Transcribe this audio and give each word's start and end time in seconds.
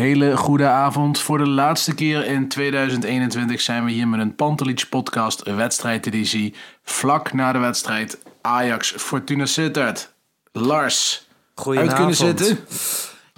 Hele 0.00 0.36
goede 0.36 0.66
avond. 0.66 1.20
Voor 1.20 1.38
de 1.38 1.48
laatste 1.48 1.94
keer 1.94 2.26
in 2.26 2.48
2021 2.48 3.60
zijn 3.60 3.84
we 3.84 3.90
hier 3.90 4.08
met 4.08 4.20
een 4.20 4.34
Pantelich 4.34 4.88
podcast 4.88 5.42
wedstrijdeditie. 5.42 6.54
Vlak 6.82 7.32
na 7.32 7.52
de 7.52 7.58
wedstrijd 7.58 8.18
Ajax 8.40 8.94
Fortuna 8.96 9.46
Sittard. 9.46 10.12
Lars, 10.52 11.28
uit 11.64 11.94
kunnen 11.94 12.14
zitten? 12.14 12.58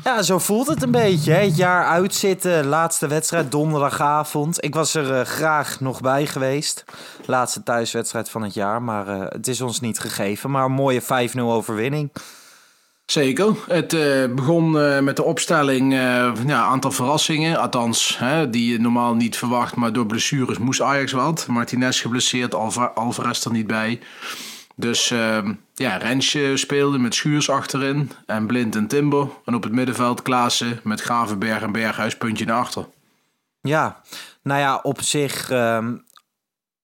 Ja, 0.05 0.23
zo 0.23 0.39
voelt 0.39 0.67
het 0.67 0.83
een 0.83 0.91
beetje. 0.91 1.33
Hè? 1.33 1.45
Het 1.45 1.57
jaar 1.57 1.87
uitzitten, 1.87 2.67
laatste 2.67 3.07
wedstrijd 3.07 3.51
donderdagavond. 3.51 4.65
Ik 4.65 4.75
was 4.75 4.95
er 4.95 5.19
eh, 5.19 5.27
graag 5.27 5.81
nog 5.81 6.01
bij 6.01 6.27
geweest. 6.27 6.85
Laatste 7.27 7.63
thuiswedstrijd 7.63 8.31
van 8.31 8.43
het 8.43 8.55
jaar, 8.55 8.83
maar 8.83 9.09
eh, 9.09 9.21
het 9.29 9.49
is 9.49 9.61
ons 9.61 9.81
niet 9.81 9.99
gegeven. 9.99 10.51
Maar 10.51 10.65
een 10.65 10.73
mooie 10.73 11.03
5-0 11.03 11.07
overwinning. 11.39 12.11
Zeker. 13.07 13.57
Het 13.67 13.93
eh, 13.93 14.35
begon 14.35 14.79
eh, 14.79 15.01
met 15.01 15.17
de 15.17 15.23
opstelling, 15.23 15.93
eh 15.93 16.33
ja, 16.47 16.63
aantal 16.63 16.91
verrassingen. 16.91 17.57
Althans, 17.61 18.19
hè, 18.19 18.51
die 18.51 18.73
je 18.73 18.81
normaal 18.81 19.15
niet 19.15 19.37
verwacht, 19.37 19.77
maar 19.77 19.93
door 19.93 20.07
blessures 20.07 20.59
moest 20.59 20.81
Ajax 20.81 21.13
wat. 21.13 21.47
Martinez 21.47 22.01
geblesseerd, 22.01 22.55
Alva 22.55 22.85
Alvarez 22.85 23.45
er 23.45 23.53
niet 23.53 23.67
bij. 23.67 24.01
Dus 24.77 25.11
ehm, 25.11 25.53
ja, 25.75 25.97
Rensje 25.97 26.57
speelde 26.57 26.99
met 26.99 27.15
Schuurs 27.15 27.51
achterin 27.51 28.11
en 28.27 28.47
Blind 28.47 28.77
en 28.77 28.87
Timber. 28.87 29.29
En 29.45 29.55
op 29.55 29.63
het 29.63 29.73
middenveld 29.73 30.23
Klaassen 30.23 30.81
met 30.83 31.01
Gravenberg 31.01 31.63
en 31.63 31.73
Berghuis 31.73 32.17
puntje 32.17 32.45
naar 32.45 32.59
achter. 32.59 32.87
Ja, 33.61 34.01
nou 34.43 34.61
ja, 34.61 34.81
op 34.83 35.03
zich, 35.03 35.51
ehm, 35.51 35.97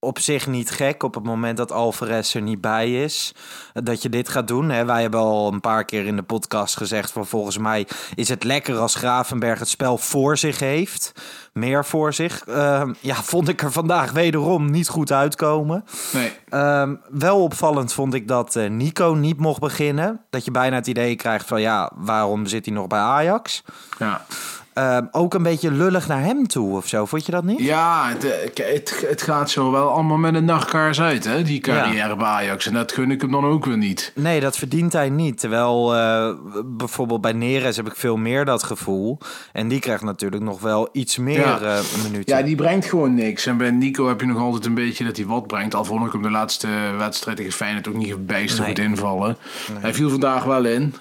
op 0.01 0.19
zich 0.19 0.47
niet 0.47 0.71
gek 0.71 1.03
op 1.03 1.13
het 1.15 1.23
moment 1.23 1.57
dat 1.57 1.71
Alvarez 1.71 2.35
er 2.35 2.41
niet 2.41 2.61
bij 2.61 3.03
is. 3.03 3.31
eh, 3.73 3.83
Dat 3.83 4.01
je 4.01 4.09
dit 4.09 4.29
gaat 4.29 4.47
doen. 4.47 4.69
Hè. 4.69 4.85
Wij 4.85 5.01
hebben 5.01 5.19
al 5.19 5.53
een 5.53 5.61
paar 5.61 5.85
keer 5.85 6.05
in 6.05 6.15
de 6.15 6.21
podcast 6.23 6.77
gezegd 6.77 7.11
van 7.11 7.25
volgens 7.27 7.57
mij 7.57 7.87
is 8.15 8.29
het 8.29 8.43
lekker 8.43 8.77
als 8.77 8.95
Gravenberg 8.95 9.59
het 9.59 9.67
spel 9.69 9.97
voor 9.97 10.37
zich 10.37 10.59
heeft. 10.59 11.11
Meer 11.53 11.85
voor 11.85 12.13
zich. 12.13 12.43
Ehm, 12.47 12.93
ja, 12.99 13.15
vond 13.15 13.47
ik 13.47 13.61
er 13.61 13.71
vandaag 13.71 14.11
wederom 14.11 14.71
niet 14.71 14.87
goed 14.87 15.11
uitkomen. 15.11 15.85
Nee. 16.13 16.31
Ehm, 16.49 16.95
wel 17.09 17.43
opvallend 17.43 17.93
vond 17.93 18.13
ik 18.13 18.27
dat 18.27 18.55
eh, 18.55 18.69
Nico 18.69 19.13
niet 19.13 19.39
mocht 19.39 19.59
beginnen. 19.59 20.21
Dat 20.29 20.45
je 20.45 20.51
bijna 20.51 20.75
het 20.75 20.87
idee 20.87 21.15
krijgt 21.15 21.47
van 21.47 21.61
ja, 21.61 21.91
waarom 21.95 22.45
zit 22.45 22.65
hij 22.65 22.73
nog 22.75 22.87
bij 22.87 22.99
Ajax? 22.99 23.63
Ja. 23.99 24.25
Ehm, 24.73 25.05
ook 25.11 25.33
een 25.33 25.43
beetje 25.43 25.71
lullig 25.71 26.07
naar 26.07 26.21
hem 26.23 26.47
toe 26.47 26.75
of 26.75 26.87
zo. 26.87 27.05
Vond 27.05 27.25
je 27.25 27.31
dat 27.31 27.43
niet? 27.43 27.59
Ja, 27.59 28.07
het, 28.09 28.25
eh, 28.25 28.65
het, 28.73 29.05
het 29.09 29.21
gaat 29.21 29.49
zo 29.49 29.71
wel 29.71 29.89
allemaal 29.89 30.17
met 30.17 30.35
een 30.35 30.45
nachtkaars 30.45 31.01
uit, 31.01 31.23
hè, 31.25 31.43
die 31.43 31.59
carrière 31.59 32.15
bij 32.15 32.25
Ajax. 32.27 32.65
En 32.67 32.73
dat 32.73 32.91
gun 32.91 33.11
ik 33.11 33.21
hem 33.21 33.31
dan 33.31 33.45
ook 33.45 33.65
weer 33.65 33.77
niet. 33.77 34.11
Nee, 34.15 34.39
dat 34.39 34.57
verdient 34.57 34.93
hij 34.93 35.09
niet. 35.09 35.39
Terwijl 35.39 35.95
eh, 35.95 36.29
bijvoorbeeld 36.65 37.21
bij 37.21 37.31
Neres 37.33 37.75
heb 37.75 37.87
ik 37.87 37.95
veel 37.95 38.17
meer 38.17 38.45
dat 38.45 38.63
gevoel. 38.63 39.17
En 39.53 39.67
die 39.67 39.79
krijgt 39.79 40.03
natuurlijk 40.03 40.41
nog 40.43 40.61
wel 40.61 40.89
iets 40.91 41.17
meer 41.17 41.39
Ja. 41.39 41.59
eh, 41.59 41.79
minuten. 42.03 42.37
Ja, 42.37 42.43
die 42.43 42.55
brengt 42.55 42.85
gewoon 42.85 43.13
niks. 43.13 43.45
En 43.45 43.57
bij 43.57 43.71
Nico 43.71 44.07
heb 44.07 44.19
je 44.21 44.27
nog 44.27 44.37
altijd 44.41 44.65
een 44.65 44.73
beetje 44.73 45.03
dat 45.05 45.17
hij 45.17 45.25
wat 45.25 45.47
brengt. 45.47 45.75
Al 45.75 45.85
vond 45.85 46.05
ik 46.05 46.11
hem 46.11 46.21
de 46.21 46.29
laatste 46.29 46.67
wedstrijd 46.97 47.37
tegen 47.37 47.51
Feyenoord 47.53 47.87
ook 47.87 47.95
niet 47.95 48.25
bijster 48.25 48.59
Nee. 48.65 48.69
goed 48.75 48.79
invallen. 48.85 49.37
Hij 49.79 49.93
viel 49.93 50.09
vandaag 50.09 50.43
wel 50.43 50.65
in. 50.65 50.93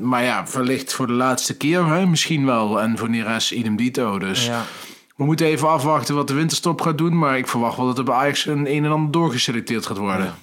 Maar 0.00 0.22
ja, 0.24 0.44
wellicht 0.52 0.92
voor 0.92 1.06
de 1.06 1.12
laatste 1.12 1.56
keer 1.56 1.86
hè? 1.86 2.06
misschien 2.06 2.46
wel. 2.46 2.80
En 2.80 2.98
voor 2.98 3.10
Neres 3.12 3.52
idem 3.52 3.76
dito. 3.76 4.18
Dus 4.18 4.46
Ja. 4.46 4.62
we 5.16 5.24
moeten 5.24 5.46
even 5.46 5.68
afwachten 5.68 6.14
wat 6.14 6.28
de 6.28 6.34
winterstop 6.34 6.80
gaat 6.80 6.98
doen. 6.98 7.18
Maar 7.18 7.38
ik 7.38 7.48
verwacht 7.48 7.76
wel 7.76 7.86
dat 7.86 7.98
er 7.98 8.04
bij 8.04 8.14
Ajax 8.14 8.46
een 8.46 8.70
een 8.74 8.84
en 8.84 8.90
ander 8.92 9.10
doorgeselecteerd 9.12 9.86
gaat 9.86 9.96
worden. 9.98 10.34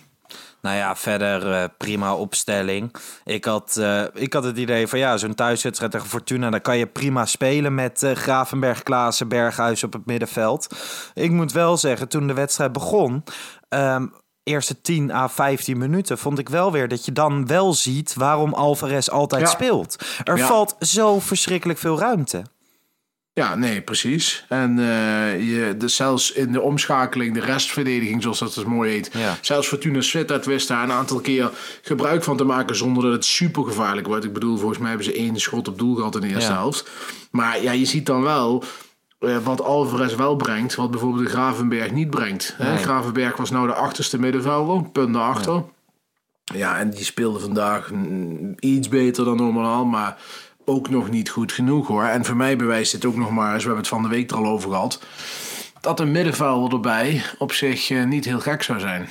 Nou 0.62 0.76
ja, 0.76 0.96
verder 0.96 1.52
eh, 1.52 1.64
prima 1.78 2.16
opstelling. 2.16 2.96
Ik 3.26 3.46
had, 3.46 3.78
eh, 3.78 4.04
ik 4.14 4.34
had 4.34 4.44
het 4.44 4.58
idee 4.58 4.88
van 4.88 5.00
ja, 5.00 5.18
zo'n 5.18 5.36
thuiswedstrijd 5.36 5.92
tegen 5.92 6.08
Fortuna... 6.08 6.50
dan 6.50 6.62
kan 6.62 6.78
je 6.78 6.86
prima 6.88 7.26
spelen 7.26 7.76
met 7.76 8.04
eh, 8.04 8.12
Gravenberg, 8.16 8.84
Klaassen, 8.84 9.28
Berghuis 9.28 9.84
op 9.84 9.94
het 9.94 10.06
middenveld. 10.06 10.68
Ik 11.14 11.32
moet 11.32 11.52
wel 11.52 11.78
zeggen, 11.78 12.10
toen 12.10 12.28
de 12.28 12.34
wedstrijd 12.34 12.72
begon... 12.72 13.24
ehm, 13.70 14.06
eerste 14.44 14.82
10 14.82 15.12
à 15.12 15.28
15 15.30 15.78
minuten 15.78 16.18
vond 16.18 16.40
ik 16.40 16.50
wel 16.50 16.72
weer 16.72 16.88
dat 16.88 17.06
je 17.06 17.12
dan 17.12 17.48
wel 17.48 17.74
ziet... 17.74 18.14
waarom 18.14 18.54
Alvarez 18.54 19.08
altijd 19.08 19.42
Ja. 19.42 19.48
speelt. 19.48 19.96
Er 20.24 20.38
Ja. 20.38 20.48
valt 20.48 20.76
zo 20.80 21.20
verschrikkelijk 21.20 21.80
veel 21.80 22.00
ruimte. 22.00 22.44
Ja, 23.40 23.56
nee, 23.56 23.82
precies. 23.82 24.46
En 24.48 24.80
eh, 24.80 25.50
je, 25.50 25.76
de, 25.78 25.88
zelfs 25.88 26.32
in 26.32 26.52
de 26.52 26.62
omschakeling, 26.62 27.34
de 27.34 27.40
restverdediging, 27.40 28.22
zoals 28.22 28.40
dat 28.40 28.54
dus 28.54 28.64
mooi 28.64 28.92
heet. 28.92 29.10
Ja. 29.14 29.38
Zelfs 29.42 29.68
Fortuna 29.68 30.02
Sittard 30.02 30.46
wist 30.46 30.68
daar 30.68 30.84
een 30.84 30.92
aantal 30.92 31.20
keer 31.20 31.52
gebruik 31.82 32.24
van 32.24 32.38
te 32.38 32.44
maken 32.44 32.76
zonder 32.76 33.04
dat 33.04 33.12
het 33.12 33.26
super 33.26 33.64
gevaarlijk 33.64 34.08
wordt. 34.08 34.26
Ik 34.26 34.34
bedoel, 34.34 34.58
volgens 34.58 34.80
mij 34.80 34.88
hebben 34.90 35.06
ze 35.06 35.14
één 35.14 35.40
schot 35.40 35.68
op 35.68 35.78
doel 35.78 35.96
gehad 35.96 36.16
in 36.16 36.22
de 36.22 36.28
eerste 36.28 36.52
Ja. 36.52 36.58
helft. 36.58 36.90
Maar 37.32 37.62
ja, 37.64 37.72
je 37.72 37.86
ziet 37.86 38.06
dan 38.06 38.22
wel 38.22 38.64
eh, 39.20 39.38
wat 39.44 39.62
Alvarez 39.62 40.16
wel 40.16 40.36
brengt, 40.36 40.76
wat 40.76 40.92
bijvoorbeeld 40.92 41.24
de 41.24 41.30
Gravenberg 41.32 41.92
niet 41.92 42.10
brengt. 42.10 42.54
Hè? 42.58 42.78
Gravenberg 42.78 43.38
was 43.38 43.50
nou 43.50 43.68
de 43.68 43.74
achterste 43.74 44.20
middenvelder, 44.20 44.84
punt 44.90 45.10
naar 45.10 45.22
achter. 45.30 45.64
Ja. 46.56 46.78
en 46.80 46.90
die 46.90 47.04
speelde 47.04 47.40
vandaag 47.40 47.92
mm, 47.92 48.56
iets 48.60 48.88
beter 48.88 49.26
dan 49.26 49.38
normaal, 49.38 49.86
maar 49.86 50.18
ook 50.70 50.90
nog 50.90 51.10
niet 51.10 51.30
goed 51.30 51.52
genoeg 51.52 51.88
hoor. 51.88 52.04
En 52.04 52.26
voor 52.26 52.36
mij 52.36 52.56
bewijst 52.56 52.92
dit 52.92 53.06
ook 53.06 53.16
nog 53.16 53.30
maar 53.32 53.54
eens, 53.54 53.64
we 53.64 53.70
hebben 53.70 53.78
het 53.86 53.94
van 53.94 54.02
de 54.04 54.10
week 54.10 54.32
er 54.32 54.38
al 54.38 54.46
over 54.46 54.70
gehad, 54.70 55.00
dat 55.82 56.00
een 56.00 56.12
middenvelder 56.12 56.74
erbij 56.74 57.24
op 57.38 57.52
zich 57.52 57.90
eh, 57.90 58.04
niet 58.04 58.26
heel 58.26 58.40
gek 58.40 58.64
zou 58.64 58.80
zijn. 58.80 59.10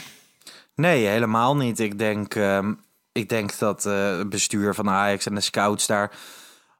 Nee, 0.75 1.07
helemaal 1.07 1.57
niet. 1.57 1.79
Ik 1.81 1.99
denk, 1.99 2.35
ehm, 2.35 2.73
ik 3.13 3.29
denk 3.29 3.59
dat 3.59 3.87
eh, 3.87 4.19
het 4.19 4.29
bestuur 4.29 4.75
van 4.75 4.89
Ajax 4.91 5.27
en 5.27 5.35
de 5.35 5.41
scouts 5.41 5.87
daar 5.87 6.11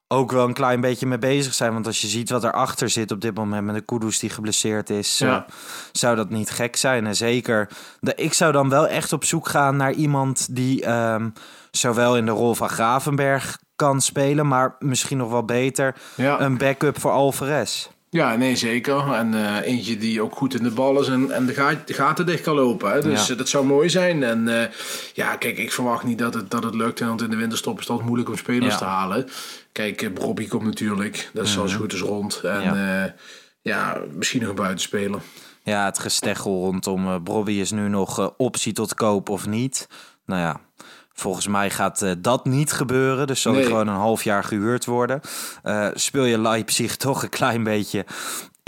ook 0.07 0.31
wel 0.31 0.47
een 0.47 0.53
klein 0.53 0.81
beetje 0.81 1.05
mee 1.05 1.17
bezig 1.17 1.53
zijn. 1.53 1.73
Want 1.73 1.85
als 1.87 2.01
je 2.01 2.07
ziet 2.07 2.29
wat 2.29 2.43
erachter 2.43 2.89
zit 2.89 3.11
op 3.11 3.21
dit 3.21 3.35
moment 3.35 3.65
met 3.65 3.75
de 3.75 3.81
Kudus 3.81 4.19
die 4.19 4.29
geblesseerd 4.29 4.89
is, 4.89 5.17
Ja. 5.17 5.45
eh, 5.47 5.53
zou 5.91 6.15
dat 6.15 6.29
niet 6.29 6.49
gek 6.49 6.75
zijn. 6.75 7.07
En 7.07 7.15
zeker, 7.15 7.69
de, 7.99 8.15
ik 8.15 8.33
zou 8.33 8.51
dan 8.51 8.69
wel 8.69 8.87
echt 8.87 9.13
op 9.13 9.23
zoek 9.23 9.47
gaan 9.47 9.75
naar 9.75 9.91
iemand 9.93 10.55
die 10.55 10.83
ehm, 10.85 11.29
zowel 11.71 12.17
in 12.17 12.25
de 12.25 12.31
rol 12.31 12.55
van 12.55 12.69
Gravenberg 12.69 13.59
kan 13.79 14.01
spelen, 14.01 14.47
maar 14.47 14.75
misschien 14.79 15.17
nog 15.17 15.29
wel 15.29 15.43
beter 15.45 15.95
Ja. 16.15 16.39
een 16.41 16.57
backup 16.57 16.99
voor 16.99 17.11
Alvarez. 17.11 17.87
Ja, 18.11 18.35
nee, 18.35 18.55
zeker. 18.55 19.13
En 19.13 19.33
eh, 19.33 19.67
eentje 19.67 19.97
die 19.97 20.21
ook 20.21 20.35
goed 20.35 20.53
in 20.55 20.63
de 20.63 20.71
bal 20.71 21.01
is 21.01 21.07
en, 21.07 21.31
en 21.31 21.45
de, 21.45 21.53
ga- 21.53 21.81
de 21.85 21.93
gaten 21.93 22.25
dicht 22.25 22.41
kan 22.43 22.55
lopen. 22.55 22.91
Hè? 22.91 23.01
Dus 23.01 23.25
Ja. 23.27 23.31
eh, 23.33 23.37
dat 23.37 23.49
zou 23.49 23.65
mooi 23.65 23.89
zijn. 23.89 24.23
En 24.23 24.61
eh, 24.61 24.67
ja, 25.13 25.35
kijk, 25.35 25.57
ik 25.57 25.71
verwacht 25.71 26.03
niet 26.03 26.17
dat 26.17 26.33
het, 26.33 26.51
dat 26.51 26.63
het 26.63 26.75
lukt. 26.75 26.99
Want 26.99 27.21
in 27.21 27.29
de 27.29 27.35
winterstop 27.35 27.73
is 27.73 27.79
het 27.79 27.89
altijd 27.89 28.07
moeilijk 28.07 28.29
om 28.31 28.37
spelers 28.37 28.73
Ja. 28.73 28.77
te 28.79 28.85
halen. 28.85 29.27
Kijk, 29.71 30.11
Robbie 30.15 30.47
komt 30.47 30.63
natuurlijk. 30.63 31.29
Dat 31.33 31.45
is 31.45 31.57
als 31.57 31.71
het 31.71 31.79
goed 31.81 31.93
is 31.93 32.01
rond. 32.01 32.41
En 32.43 32.61
Ja. 32.61 33.15
ja. 33.61 33.97
misschien 34.15 34.39
nog 34.41 34.49
een 34.49 34.55
buitenspeler. 34.55 35.19
Ja, 35.63 35.85
het 35.85 35.99
gesteggel 35.99 36.51
rondom 36.65 37.23
Bobby 37.23 37.51
is 37.51 37.71
nu 37.71 37.87
nog 37.89 38.33
optie 38.37 38.73
tot 38.73 38.93
koop 38.93 39.29
of 39.29 39.47
niet. 39.47 39.87
Nou 40.25 40.41
ja, 40.41 40.59
volgens 41.19 41.47
mij 41.47 41.69
gaat 41.69 42.01
uh, 42.01 42.11
dat 42.17 42.45
niet 42.45 42.71
gebeuren. 42.71 43.27
Dus 43.27 43.41
zal 43.41 43.51
nee. 43.51 43.61
hij 43.61 43.71
gewoon 43.71 43.87
een 43.87 43.95
half 43.95 44.23
jaar 44.23 44.43
gehuurd 44.43 44.85
worden. 44.85 45.21
speel 45.93 46.25
je 46.25 46.39
Leipzig 46.39 46.95
toch 47.07 47.23
een 47.23 47.29
klein 47.29 47.63
beetje 47.63 48.05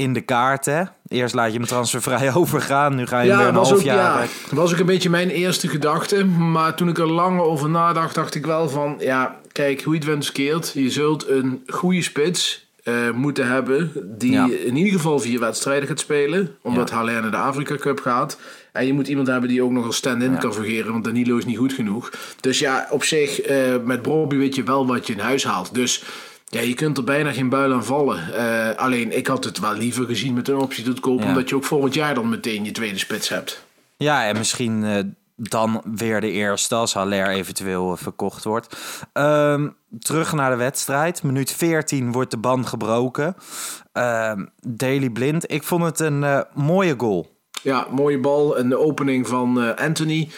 in 0.02 0.14
de 0.14 0.22
kaarten. 0.22 0.92
Eerst 1.08 1.34
laat 1.34 1.52
je 1.52 1.58
hem 1.58 1.68
transfervrij 1.68 2.34
overgaan. 2.42 2.96
Nu 2.96 3.08
ga 3.08 3.20
je 3.20 3.28
ja, 3.28 3.38
weer 3.38 3.48
een 3.48 3.56
half 3.56 3.72
ook, 3.72 3.82
jaar... 3.82 4.22
Ja, 4.22 4.56
was 4.56 4.74
ook 4.74 4.80
een 4.80 4.86
beetje 4.86 5.10
mijn 5.10 5.30
eerste 5.30 5.68
gedachte. 5.68 6.26
Maar 6.26 6.76
toen 6.76 6.90
ik 6.90 6.98
er 6.98 7.12
lang 7.12 7.40
over 7.40 7.70
nadacht, 7.70 8.16
dacht 8.16 8.36
ik 8.36 8.46
wel 8.46 8.70
van... 8.70 8.96
Ja, 9.00 9.36
kijk, 9.52 9.82
hoe 9.82 9.94
je 9.94 10.00
het 10.00 10.08
wens 10.08 10.26
verkeerd. 10.26 10.72
Je 10.74 10.90
zult 10.90 11.28
een 11.28 11.64
goede 11.68 12.02
spits 12.02 12.70
uh, 12.84 13.12
moeten 13.12 13.48
hebben... 13.48 13.92
die 14.18 14.32
Ja. 14.32 14.50
in 14.66 14.76
ieder 14.76 14.94
geval 14.94 15.20
vier 15.20 15.40
wedstrijden 15.40 15.88
gaat 15.88 16.00
spelen. 16.00 16.56
Omdat 16.62 16.90
Ja. 16.90 16.96
Haller 16.96 17.22
naar 17.22 17.32
de 17.32 17.38
Afrika 17.38 17.76
Cup 17.76 18.00
gaat. 18.00 18.38
En 18.72 18.86
je 18.86 18.94
moet 18.94 19.08
iemand 19.08 19.28
hebben 19.28 19.50
die 19.50 19.64
ook 19.64 19.72
nog 19.72 19.86
als 19.86 19.96
stand-in 19.96 20.32
Ja. 20.32 20.38
kan 20.38 20.54
fungeren. 20.54 20.92
Want 20.92 21.04
Danilo 21.04 21.38
is 21.38 21.46
niet 21.46 21.58
goed 21.58 21.74
genoeg. 21.74 22.12
Dus 22.40 22.60
ja, 22.60 22.88
op 22.90 23.04
zich, 23.04 23.42
eh, 23.42 23.58
met 23.84 24.02
Bobby 24.02 24.36
weet 24.36 24.56
je 24.56 24.64
wel 24.64 24.88
wat 24.88 25.08
je 25.08 25.14
in 25.14 25.20
huis 25.20 25.44
haalt. 25.44 25.74
Dus... 25.74 26.04
Ja, 26.46 26.62
je 26.62 26.74
kunt 26.74 26.98
er 26.98 27.04
bijna 27.04 27.32
geen 27.32 27.50
buil 27.50 27.74
aan 27.74 27.86
vallen. 27.86 28.34
Eh, 28.34 28.78
alleen, 28.78 29.18
ik 29.18 29.28
had 29.28 29.44
het 29.44 29.60
wel 29.60 29.74
liever 29.74 30.06
gezien 30.06 30.34
met 30.34 30.48
een 30.48 30.56
optie 30.58 30.84
tot 30.84 31.00
kopen... 31.00 31.28
Omdat 31.28 31.50
je 31.50 31.56
ook 31.56 31.64
volgend 31.64 31.94
jaar 31.94 32.14
dan 32.16 32.30
meteen 32.30 32.64
je 32.66 32.72
tweede 32.72 32.98
spits 32.98 33.30
hebt. 33.30 33.66
Ja, 33.98 34.28
en 34.28 34.38
misschien 34.38 34.84
dan 35.36 35.82
weer 35.96 36.22
de 36.22 36.32
eerste 36.32 36.76
als 36.76 36.94
Haller 36.94 37.28
eventueel 37.28 37.92
eh, 37.92 37.98
verkocht 37.98 38.44
wordt. 38.44 38.78
Ehm, 39.14 39.70
terug 40.00 40.34
naar 40.34 40.52
de 40.52 40.58
wedstrijd. 40.58 41.24
Minuut 41.24 41.52
14 41.52 42.12
wordt 42.12 42.32
de 42.32 42.38
ban 42.38 42.68
gebroken. 42.68 43.36
Ehm 43.94 44.46
Daily 44.68 45.10
Blind. 45.10 45.52
Ik 45.52 45.64
vond 45.64 45.84
het 45.84 46.00
een 46.00 46.24
eh, 46.24 46.40
mooie 46.54 46.94
goal. 46.98 47.40
Ja, 47.64 47.88
mooie 47.92 48.20
bal. 48.20 48.58
En 48.58 48.70
de 48.70 48.78
opening 48.80 49.28
van 49.28 49.62
eh, 49.62 49.86
Anthony. 49.86 50.30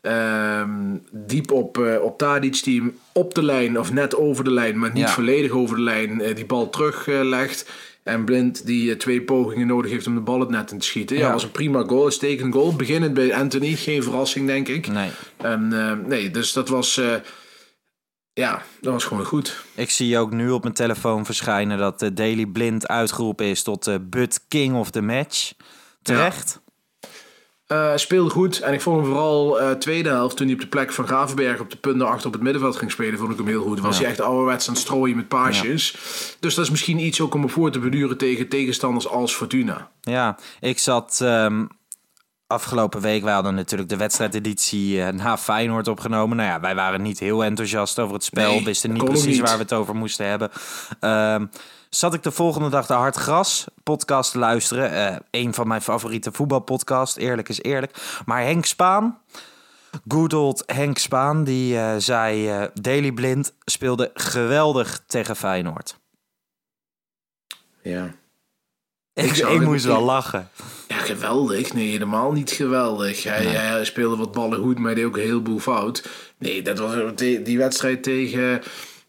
Ehm, 0.00 0.96
diep 1.10 1.50
op, 1.50 1.78
eh 1.78 2.02
op 2.02 2.18
Tadic, 2.18 2.62
die 2.64 2.80
hem 2.80 2.98
op 3.12 3.34
de 3.34 3.42
lijn, 3.42 3.78
of 3.78 3.92
net 3.92 4.16
over 4.16 4.44
de 4.44 4.50
lijn, 4.50 4.78
maar 4.78 4.92
niet 4.92 5.06
Ja. 5.06 5.08
volledig 5.08 5.50
over 5.50 5.76
de 5.76 5.82
lijn, 5.82 6.34
die 6.34 6.46
bal 6.46 6.70
teruglegt. 6.70 7.70
En 8.02 8.24
Blind 8.24 8.66
die 8.66 8.90
eh, 8.90 8.96
twee 8.98 9.22
pogingen 9.22 9.66
nodig 9.66 9.90
heeft 9.90 10.06
om 10.06 10.14
de 10.14 10.20
bal 10.20 10.40
het 10.40 10.48
net 10.48 10.70
in 10.70 10.78
te 10.78 10.86
schieten. 10.86 11.16
Ja, 11.16 11.26
Ja. 11.26 11.32
was 11.32 11.42
een 11.42 11.50
prima 11.50 11.82
goal, 11.82 12.04
uitstekend 12.04 12.54
goal. 12.54 12.76
Beginnend 12.76 13.14
bij 13.14 13.34
Anthony, 13.34 13.74
geen 13.76 14.02
verrassing 14.02 14.46
denk 14.46 14.68
ik. 14.68 14.86
Nee. 14.88 15.10
En 15.36 15.72
eh, 15.72 16.06
nee, 16.06 16.30
dus 16.30 16.52
dat 16.52 16.68
was, 16.68 16.96
eh, 16.96 17.14
ja, 18.32 18.62
dat 18.80 18.92
was 18.92 19.04
gewoon 19.04 19.24
goed. 19.24 19.64
Ik 19.74 19.90
zie 19.90 20.18
ook 20.18 20.30
nu 20.32 20.50
op 20.50 20.62
mijn 20.62 20.74
telefoon 20.74 21.24
verschijnen 21.24 21.78
dat 21.78 22.10
Daily 22.14 22.46
Blind 22.46 22.88
uitgeroepen 22.88 23.46
is 23.46 23.62
tot 23.62 23.84
de 23.84 24.00
Bud 24.00 24.40
King 24.48 24.74
of 24.74 24.90
the 24.90 25.00
Match. 25.02 25.52
Terecht. 26.02 26.60
Eh, 27.72 27.92
speelde 27.96 28.30
goed. 28.30 28.60
En 28.60 28.72
ik 28.72 28.80
vond 28.80 28.96
hem 28.96 29.06
vooral 29.06 29.60
eh 29.60 29.70
tweede 29.70 30.08
helft, 30.08 30.36
toen 30.36 30.46
hij 30.46 30.54
op 30.54 30.60
de 30.60 30.66
plek 30.68 30.92
van 30.92 31.06
Gravenberg 31.06 31.60
op 31.60 31.70
de 31.70 31.76
punten 31.76 32.06
achter 32.06 32.26
op 32.26 32.32
het 32.32 32.42
middenveld 32.42 32.76
ging 32.76 32.90
spelen, 32.90 33.18
vond 33.18 33.30
ik 33.32 33.36
hem 33.36 33.46
heel 33.46 33.62
goed. 33.62 33.80
Was 33.80 33.96
Ja. 33.96 34.02
hij 34.02 34.10
echt 34.10 34.20
ouderwets 34.20 34.68
aan 34.68 34.74
het 34.74 34.82
strooien 34.82 35.16
met 35.16 35.28
paasjes. 35.28 35.96
Dus 36.40 36.54
dat 36.54 36.64
is 36.64 36.70
misschien 36.70 36.98
iets 36.98 37.20
ook 37.20 37.34
om 37.34 37.40
me 37.40 37.48
voor 37.48 37.70
te 37.70 37.78
beduren 37.78 38.18
tegen 38.18 38.48
tegenstanders 38.48 39.08
als 39.08 39.34
Fortuna. 39.34 39.90
Ja, 40.00 40.38
ik 40.60 40.78
zat 40.78 41.18
ehm, 41.22 41.64
afgelopen 42.52 43.00
week, 43.00 43.22
wij 43.22 43.32
hadden 43.32 43.54
natuurlijk 43.54 43.90
de 43.90 43.96
wedstrijdeditie 43.96 45.02
eh, 45.02 45.12
na 45.12 45.38
Feyenoord 45.38 45.88
opgenomen. 45.88 46.36
Nou 46.36 46.48
ja, 46.48 46.60
wij 46.60 46.74
waren 46.74 47.02
niet 47.02 47.18
heel 47.18 47.44
enthousiast 47.44 47.98
over 47.98 48.14
het 48.14 48.24
spel, 48.24 48.50
Nee, 48.50 48.64
wisten 48.64 48.92
niet 48.92 49.04
precies 49.04 49.26
niet. 49.26 49.40
waar 49.40 49.56
we 49.56 49.62
het 49.62 49.72
over 49.72 49.94
moesten 49.94 50.26
hebben. 50.26 50.50
Ehm, 51.00 51.46
zat 51.90 52.14
ik 52.14 52.22
de 52.22 52.30
volgende 52.30 52.68
dag 52.68 52.86
de 52.86 52.92
Hard 52.92 53.16
Gras 53.16 53.66
podcast 53.82 54.30
te 54.30 54.38
luisteren. 54.38 54.90
Eh, 54.90 55.16
een 55.30 55.54
van 55.54 55.68
mijn 55.68 55.82
favoriete 55.82 56.32
voetbalpodcasts, 56.32 57.16
eerlijk 57.16 57.48
is 57.48 57.62
eerlijk. 57.62 58.20
Maar 58.24 58.42
Henk 58.42 58.64
Spaan, 58.64 59.18
good 60.08 60.32
old 60.34 60.62
Henk 60.66 60.98
Spaan, 60.98 61.44
die 61.44 61.78
eh, 61.78 61.94
zei... 61.98 62.68
Daily 62.74 63.12
Blind 63.12 63.52
speelde 63.64 64.10
geweldig 64.14 65.00
tegen 65.06 65.36
Feyenoord. 65.36 66.00
Ja. 67.82 68.10
Ik, 69.14 69.24
ik, 69.24 69.36
het- 69.36 69.60
moest 69.60 69.84
wel 69.84 70.02
lachen. 70.02 70.48
Ja, 70.88 70.96
geweldig. 70.96 71.72
Nee, 71.72 71.90
helemaal 71.90 72.32
niet 72.32 72.50
geweldig. 72.50 73.22
Hij, 73.24 73.44
hij 73.44 73.84
speelde 73.84 74.16
wat 74.16 74.32
ballen 74.32 74.58
goed, 74.58 74.76
maar 74.78 74.86
hij 74.86 74.94
deed 74.94 75.04
ook 75.04 75.16
een 75.16 75.22
heleboel 75.22 75.58
fout. 75.58 76.08
Nee, 76.38 76.62
dat 76.62 76.78
was 76.78 76.94
die, 77.14 77.42
die 77.42 77.58
wedstrijd 77.58 78.02
tegen, 78.02 78.62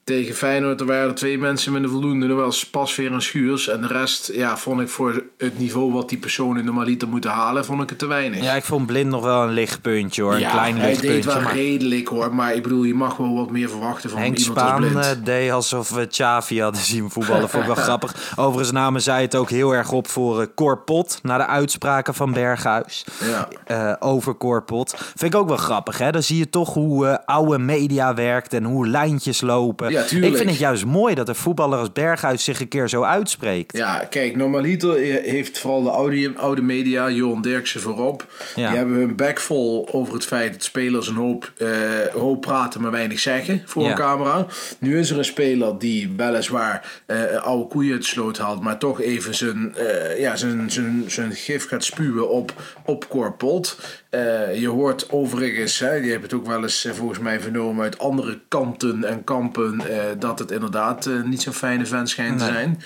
tegen 0.04 0.36
Feyenoord. 0.36 0.80
Er 0.80 0.86
waren 0.86 1.16
twee 1.16 1.38
mensen 1.38 1.72
met 1.72 1.84
een 1.84 1.90
voldoende. 1.90 2.34
Was 2.34 2.70
Pasveer 2.70 3.12
en 3.12 3.22
Schuurs. 3.22 3.68
En 3.68 3.82
de 3.82 3.88
rest, 3.88 4.32
ja, 4.34 4.58
vond 4.58 4.82
ik 4.82 4.90
voor 4.90 5.24
het 5.38 5.60
niveau 5.60 5.92
wat 5.94 6.10
die 6.10 6.18
personen 6.18 6.66
normaliter 6.66 7.08
moeten 7.08 7.32
halen, 7.32 7.66
vond 7.66 7.82
ik 7.84 7.90
het 7.90 8.00
te 8.00 8.06
weinig. 8.06 8.44
Ja, 8.44 8.54
ik 8.54 8.64
vond 8.64 8.86
Blind 8.86 9.10
nog 9.10 9.24
wel 9.24 9.44
een 9.44 9.54
lichtpuntje 9.54 10.22
hoor. 10.22 10.34
Een 10.34 10.50
klein 10.50 10.78
hij 10.78 10.86
deed 10.88 11.02
lichtpuntje. 11.02 11.30
wel 11.34 11.42
Maar 11.42 11.54
redelijk 11.56 12.08
hoor, 12.08 12.36
maar 12.36 12.54
ik 12.56 12.64
bedoel, 12.64 12.84
je 12.84 12.94
mag 12.94 13.18
wel 13.18 13.36
wat 13.36 13.52
meer 13.52 13.70
verwachten 13.70 14.10
van 14.10 14.20
Henk 14.20 14.38
iemand 14.38 14.58
als 14.58 14.68
Spaan 14.68 14.82
blind. 14.82 15.06
eh, 15.06 15.12
deed 15.24 15.52
alsof 15.52 15.90
we 15.90 16.06
Xavi 16.08 16.62
hadden 16.62 16.82
zien 16.82 17.10
voetballen. 17.10 17.50
Vond 17.50 17.68
ik 17.68 17.74
wel 17.76 17.84
grappig. 17.90 18.34
Overigens 18.36 18.72
namen 18.72 19.02
zij 19.02 19.22
het 19.22 19.36
ook 19.36 19.50
heel 19.50 19.72
erg 19.72 19.92
op 19.92 20.08
voor 20.08 20.42
eh, 20.42 20.48
Cor 20.56 20.78
Pot. 20.84 21.20
Na 21.22 21.38
de 21.38 21.46
uitspraken 21.48 22.14
van 22.14 22.34
Berghuis. 22.34 23.06
Ja. 23.24 23.48
eh, 23.66 23.94
over 24.00 24.38
Cor 24.38 24.64
Pot. 24.64 24.96
Vind 25.16 25.34
ik 25.34 25.40
ook 25.40 25.48
wel 25.48 25.58
grappig 25.58 25.98
hè. 25.98 26.12
Dan 26.12 26.24
zie 26.24 26.38
je 26.38 26.50
toch 26.50 26.74
hoe 26.74 27.08
eh, 27.08 27.18
oude 27.26 27.58
media 27.58 28.14
werkt. 28.14 28.54
En 28.54 28.64
hoe 28.64 28.88
lijntjes 28.88 29.42
lopen. 29.42 29.92
Ja, 29.94 30.02
ik 30.28 30.38
vind 30.38 30.50
het 30.50 30.58
juist 30.60 30.86
mooi 30.86 31.16
dat 31.16 31.28
een 31.30 31.36
voetballer 31.36 31.80
als 31.80 31.92
Berghuis 31.92 32.44
zich 32.44 32.60
een 32.60 32.68
keer 32.68 32.90
zo 32.90 33.02
uitspreekt. 33.04 33.78
Ja, 33.78 33.98
kijk, 34.10 34.36
normaliter 34.36 34.94
heeft 35.24 35.60
vooral 35.60 35.84
de 35.84 35.90
oude, 35.90 36.32
oude 36.36 36.62
media, 36.62 37.10
Johan 37.10 37.42
Derksen 37.42 37.82
voorop, 37.82 38.26
Ja. 38.56 38.68
die 38.68 38.78
hebben 38.78 38.96
hun 38.96 39.16
bek 39.16 39.40
vol 39.40 39.88
over 39.92 40.14
het 40.14 40.26
feit 40.26 40.54
dat 40.54 40.64
spelers 40.64 41.08
een 41.08 41.16
hoop, 41.16 41.52
eh, 41.58 41.70
hoop 42.14 42.42
praten, 42.42 42.82
maar 42.82 42.92
weinig 42.92 43.20
zeggen 43.20 43.62
voor 43.66 43.84
Ja. 43.84 43.90
een 43.90 43.96
camera. 43.96 44.46
Nu 44.80 45.00
is 45.00 45.10
er 45.10 45.18
een 45.18 45.26
speler 45.26 45.80
die 45.80 46.14
weliswaar 46.18 47.02
eh 47.06 47.44
oude 47.44 47.68
koeien 47.68 48.00
de 48.00 48.06
sloot 48.06 48.38
haalt, 48.38 48.62
maar 48.62 48.78
toch 48.78 49.02
even 49.02 49.36
zijn, 49.36 49.76
eh, 49.76 50.20
ja, 50.20 50.36
zijn, 50.36 50.72
zijn, 50.72 51.04
zijn 51.08 51.32
gif 51.32 51.68
gaat 51.68 51.84
spuwen 51.84 52.30
op, 52.30 52.54
op 52.86 53.10
Corpot. 53.10 53.78
Eh, 54.14 54.60
je 54.60 54.68
hoort 54.68 55.10
overigens, 55.10 55.80
hè, 55.80 55.92
je 55.94 56.12
hebt 56.12 56.24
het 56.24 56.34
ook 56.34 56.48
wel 56.48 56.64
eens 56.64 56.86
eh, 56.86 56.94
volgens 56.94 57.20
mij 57.20 57.40
vernomen 57.40 57.84
uit 57.84 58.00
andere 58.00 58.40
kanten 58.48 59.04
en 59.04 59.24
kampen, 59.24 59.80
eh, 59.90 60.04
dat 60.20 60.40
het 60.40 60.52
inderdaad 60.52 61.10
niet 61.26 61.42
zo'n 61.42 61.54
fijne 61.54 61.86
vent 61.86 62.10
schijnt 62.10 62.38
te 62.38 62.44
Nee. 62.44 62.54
zijn. 62.54 62.82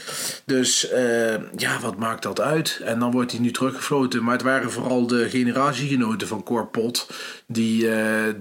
Dus 0.46 0.88
ja, 1.56 1.80
wat 1.82 1.98
maakt 1.98 2.24
dat 2.24 2.42
uit? 2.42 2.82
En 2.84 3.00
dan 3.00 3.12
wordt 3.12 3.32
hij 3.32 3.40
nu 3.42 3.52
teruggefloten. 3.52 4.24
Maar 4.24 4.34
het 4.34 4.42
waren 4.42 4.72
vooral 4.72 5.08
de 5.08 5.30
generatiegenoten 5.30 6.28
van 6.28 6.44
Corpot 6.44 7.10
die, 7.48 7.90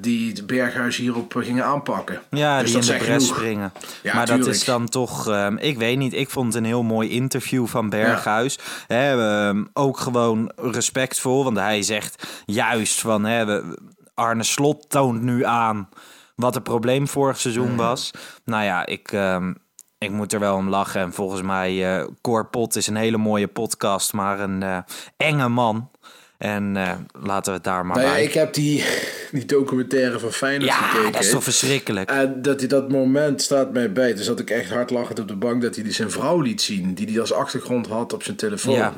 die 0.00 0.28
het 0.30 0.46
Berghuis 0.46 0.96
hierop 0.96 1.34
gingen 1.36 1.64
aanpakken. 1.64 2.20
Ja, 2.30 2.60
Dus 2.60 2.70
die 2.72 2.80
in 2.80 2.86
dat 2.86 2.98
de 2.98 3.04
genoeg. 3.04 3.22
springen. 3.22 3.72
Ja, 4.02 4.14
maar 4.14 4.26
dat 4.26 4.46
is 4.46 4.64
dan 4.64 4.88
toch, 4.88 5.28
ehm, 5.28 5.56
ik 5.56 5.78
weet 5.78 5.96
niet, 5.98 6.12
ik 6.14 6.30
vond 6.30 6.46
het 6.46 6.62
een 6.62 6.68
heel 6.68 6.82
mooi 6.82 7.10
interview 7.10 7.66
van 7.66 7.88
Berghuis. 7.88 8.58
Hè, 8.86 9.10
ehm, 9.28 9.64
ook 9.72 9.98
gewoon 9.98 10.52
respectvol, 10.56 11.44
want 11.44 11.56
hij 11.56 11.82
zegt 11.82 12.26
juist 12.46 12.74
van, 12.84 13.24
hè, 13.24 13.44
we- 13.44 13.78
Arne 14.14 14.42
Slot 14.42 14.90
toont 14.90 15.22
nu 15.22 15.44
aan 15.44 15.88
wat 16.34 16.54
het 16.54 16.62
probleem 16.62 17.08
vorig 17.08 17.40
seizoen 17.40 17.70
Mm. 17.70 17.76
was. 17.76 18.10
Nou 18.44 18.64
ja, 18.64 18.86
ik, 18.86 19.12
ehm, 19.12 19.52
ik 19.98 20.10
moet 20.10 20.32
er 20.32 20.40
wel 20.40 20.56
om 20.56 20.68
lachen. 20.68 21.00
En 21.00 21.12
volgens 21.12 21.42
mij, 21.42 21.98
eh 21.98 22.06
Cor 22.20 22.46
Pot 22.46 22.76
is 22.76 22.86
een 22.86 22.96
hele 22.96 23.16
mooie 23.16 23.46
podcast, 23.46 24.12
maar 24.12 24.40
een 24.40 24.62
eh, 24.62 24.78
enge 25.16 25.48
man. 25.48 25.90
En 26.38 26.76
eh, 26.76 26.92
laten 27.22 27.50
we 27.52 27.56
het 27.56 27.64
daar 27.64 27.86
maar 27.86 27.96
Nou 27.96 28.08
ja, 28.08 28.14
bij. 28.14 28.24
ik 28.24 28.32
heb 28.32 28.54
die, 28.54 28.84
die 29.32 29.44
documentaire 29.44 30.18
van 30.18 30.30
Feyenoord 30.32 30.70
Ja, 30.70 30.76
gekeken. 30.76 31.12
dat 31.12 31.22
is 31.22 31.30
toch 31.30 31.42
verschrikkelijk. 31.42 32.10
En 32.10 32.42
dat 32.42 32.58
hij 32.60 32.68
dat 32.68 32.90
moment 32.90 33.42
staat 33.42 33.72
mij 33.72 33.92
bij. 33.92 34.14
Dus 34.14 34.26
dat 34.26 34.40
ik 34.40 34.50
echt 34.50 34.70
hard 34.70 34.90
lachend 34.90 35.18
op 35.18 35.28
de 35.28 35.36
bank 35.36 35.62
dat 35.62 35.74
hij 35.74 35.84
die 35.84 35.92
zijn 35.92 36.10
vrouw 36.10 36.40
liet 36.40 36.62
zien. 36.62 36.94
Die 36.94 37.06
hij 37.10 37.20
als 37.20 37.32
achtergrond 37.32 37.86
had 37.86 38.12
op 38.12 38.22
zijn 38.22 38.36
telefoon. 38.36 38.74
Ja. 38.74 38.92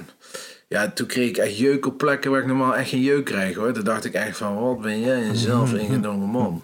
Ja. 0.68 0.90
toen 0.90 1.06
kreeg 1.06 1.28
ik 1.28 1.36
echt 1.36 1.58
jeuk 1.58 1.86
op 1.86 1.98
plekken 1.98 2.30
waar 2.30 2.40
ik 2.40 2.46
normaal 2.46 2.76
echt 2.76 2.88
geen 2.88 3.00
jeuk 3.02 3.24
krijg 3.24 3.56
hoor. 3.56 3.72
Toen 3.72 3.84
dacht 3.84 4.04
ik 4.04 4.12
echt 4.14 4.36
van, 4.36 4.60
wat 4.60 4.80
ben 4.80 5.00
jij 5.00 5.28
een 5.28 5.36
zelf 5.36 5.72
ingenomen 5.72 6.28
man. 6.28 6.62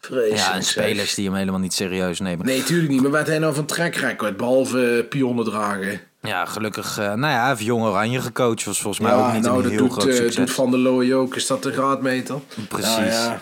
Vreselijk. 0.00 0.36
Ja, 0.36 0.54
en 0.54 0.62
zeg. 0.62 0.84
spelers 0.84 1.14
die 1.14 1.24
hem 1.26 1.34
helemaal 1.34 1.60
niet 1.60 1.72
serieus 1.74 2.20
nemen. 2.20 2.46
Nee, 2.46 2.62
tuurlijk 2.62 2.90
niet. 2.90 3.02
Maar 3.02 3.10
wat 3.10 3.26
hij 3.26 3.38
nou 3.38 3.54
van 3.54 3.66
trekrecord, 3.66 4.36
behalve 4.36 4.96
eh, 4.98 5.08
pionnen 5.08 5.44
dragen. 5.44 6.00
Ja, 6.20 6.44
gelukkig. 6.46 6.98
eh, 6.98 7.04
nou 7.06 7.32
ja, 7.32 7.40
hij 7.40 7.48
heeft 7.48 7.62
Jong 7.62 7.84
Oranje 7.84 8.20
gecoacht. 8.20 8.64
Was 8.64 8.80
volgens 8.80 9.02
mij 9.06 9.16
ja, 9.16 9.26
ook 9.26 9.32
niet 9.32 9.42
nou, 9.42 9.64
een 9.64 9.70
heel 9.70 9.78
doet, 9.78 9.92
groot 9.92 10.06
eh, 10.06 10.14
succes. 10.14 10.34
doet 10.34 10.50
Van 10.50 10.70
der 10.70 10.80
Looy 10.80 11.12
ook. 11.12 11.34
Is 11.36 11.46
dat 11.46 11.62
de 11.62 11.72
graadmeter? 11.72 12.36
Precies. 12.68 12.88
Nou 12.96 13.04
ja. 13.04 13.40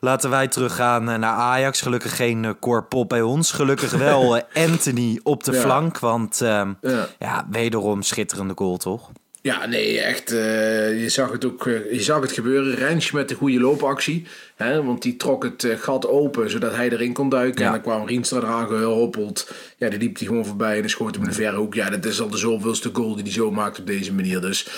Laten 0.00 0.30
wij 0.30 0.48
teruggaan 0.48 1.08
eh, 1.10 1.18
naar 1.18 1.32
Ajax. 1.34 1.80
Gelukkig 1.80 2.16
geen 2.16 2.42
uh, 2.44 2.50
Cor 2.60 2.84
Pop 2.84 3.08
bij 3.08 3.22
ons. 3.22 3.52
Gelukkig 3.52 3.92
wel 3.92 4.36
eh, 4.36 4.64
Anthony 4.70 5.20
op 5.22 5.44
de 5.44 5.52
Ja. 5.52 5.60
flank. 5.60 5.98
Want 5.98 6.40
ehm, 6.40 6.72
Ja. 6.80 7.06
ja, 7.18 7.46
wederom 7.50 8.02
schitterende 8.02 8.54
goal, 8.56 8.76
toch? 8.76 9.10
Ja, 9.42 9.66
nee, 9.66 10.00
echt. 10.00 10.32
eh, 10.32 11.02
je, 11.02 11.08
zag 11.08 11.32
het 11.32 11.44
ook, 11.44 11.66
eh, 11.66 11.92
je 11.92 12.02
zag 12.02 12.20
het 12.20 12.32
gebeuren. 12.32 12.74
Rens 12.74 13.10
met 13.10 13.28
de 13.28 13.34
goede 13.34 13.60
loopactie. 13.60 14.26
Hè, 14.56 14.82
want 14.84 15.02
die 15.02 15.16
trok 15.16 15.42
het 15.42 15.64
eh, 15.64 15.78
gat 15.78 16.08
open 16.08 16.50
zodat 16.50 16.74
hij 16.74 16.90
erin 16.90 17.12
kon 17.12 17.28
duiken. 17.28 17.60
Ja. 17.60 17.66
En 17.66 17.72
dan 17.72 17.82
kwam 17.82 18.06
Rienstra 18.06 18.38
eraan 18.38 18.66
gehoppeld. 18.68 19.50
Ja, 19.76 19.88
die 19.88 19.98
liep 19.98 20.18
hij 20.18 20.26
gewoon 20.26 20.46
voorbij 20.46 20.82
en 20.82 20.90
schoot 20.90 21.14
hem 21.14 21.22
in 21.24 21.28
de 21.28 21.34
verre 21.34 21.56
hoek. 21.56 21.74
Ja, 21.74 21.90
dat 21.90 22.04
is 22.04 22.20
al 22.20 22.30
de 22.30 22.36
zoveelste 22.36 22.90
goal 22.92 23.14
die 23.14 23.22
hij 23.22 23.32
zo 23.32 23.50
maakt 23.50 23.78
op 23.78 23.86
deze 23.86 24.12
manier. 24.14 24.40
Dus 24.40 24.68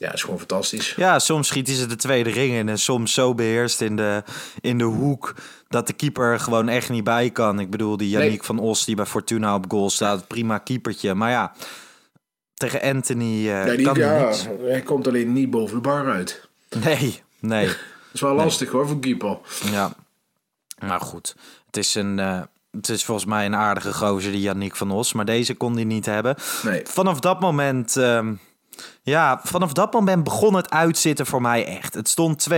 Ja, 0.00 0.12
is 0.12 0.22
gewoon 0.22 0.38
fantastisch. 0.38 0.94
Ja, 0.96 1.18
soms 1.18 1.48
schiet 1.48 1.66
hij 1.66 1.76
ze 1.76 1.86
de 1.86 1.96
tweede 1.96 2.30
ring 2.30 2.52
in 2.54 2.68
en 2.68 2.78
soms 2.78 3.12
zo 3.12 3.34
beheerst 3.34 3.80
in 3.80 3.96
de, 3.96 4.22
in 4.60 4.78
de 4.78 4.84
hoek 4.84 5.34
dat 5.68 5.86
de 5.86 5.92
keeper 5.92 6.24
er 6.24 6.40
gewoon 6.40 6.68
echt 6.68 6.88
niet 6.88 7.04
bij 7.04 7.30
kan. 7.30 7.60
Ik 7.60 7.70
bedoel, 7.70 7.96
die 7.96 8.08
Yannick 8.08 8.30
Nee. 8.30 8.42
van 8.42 8.58
Os 8.58 8.84
die 8.84 8.96
bij 8.96 9.06
Fortuna 9.06 9.54
op 9.54 9.64
goal 9.68 9.90
staat, 9.90 10.26
prima 10.26 10.58
keepertje. 10.58 11.14
Maar 11.14 11.30
ja, 11.30 11.52
tegen 12.54 12.80
Anthony 12.82 13.50
eh 13.50 13.64
Nee, 13.64 13.76
die, 13.76 13.86
kan 13.86 13.96
hij 13.96 14.18
ja, 14.20 14.24
niks. 14.24 14.46
hij 14.60 14.82
komt 14.82 15.06
alleen 15.08 15.32
niet 15.32 15.50
boven 15.50 15.74
de 15.74 15.80
bar 15.80 16.06
uit. 16.10 16.48
Nee, 16.84 17.22
nee, 17.38 17.66
Dat 17.66 17.76
is 18.12 18.20
wel 18.20 18.34
lastig 18.34 18.70
hoor, 18.70 18.88
voor 18.88 18.98
keeper. 19.00 19.38
ja. 19.70 19.92
Maar 20.86 21.00
goed, 21.00 21.34
het 21.66 21.76
is 21.76 21.94
een... 21.94 22.18
eh, 22.18 22.40
het 22.70 22.88
is 22.88 23.04
volgens 23.04 23.26
mij 23.26 23.46
een 23.46 23.54
aardige 23.56 23.92
gozer, 23.92 24.32
die 24.32 24.40
Yannick 24.40 24.76
van 24.76 24.90
Os. 24.90 25.12
Maar 25.12 25.24
deze 25.24 25.54
kon 25.54 25.74
hij 25.74 25.84
niet 25.84 26.06
hebben. 26.06 26.36
Nee. 26.62 26.80
Vanaf 26.84 27.20
dat 27.20 27.40
moment... 27.40 27.96
ehm, 27.96 28.34
ja, 29.02 29.40
vanaf 29.42 29.72
dat 29.72 29.92
moment 29.92 30.24
begon 30.24 30.54
het 30.54 30.70
uitzitten 30.70 31.26
voor 31.26 31.40
mij 31.42 31.66
echt. 31.66 31.94
Het 31.94 32.08
stond 32.08 32.46
2-0. 32.50 32.54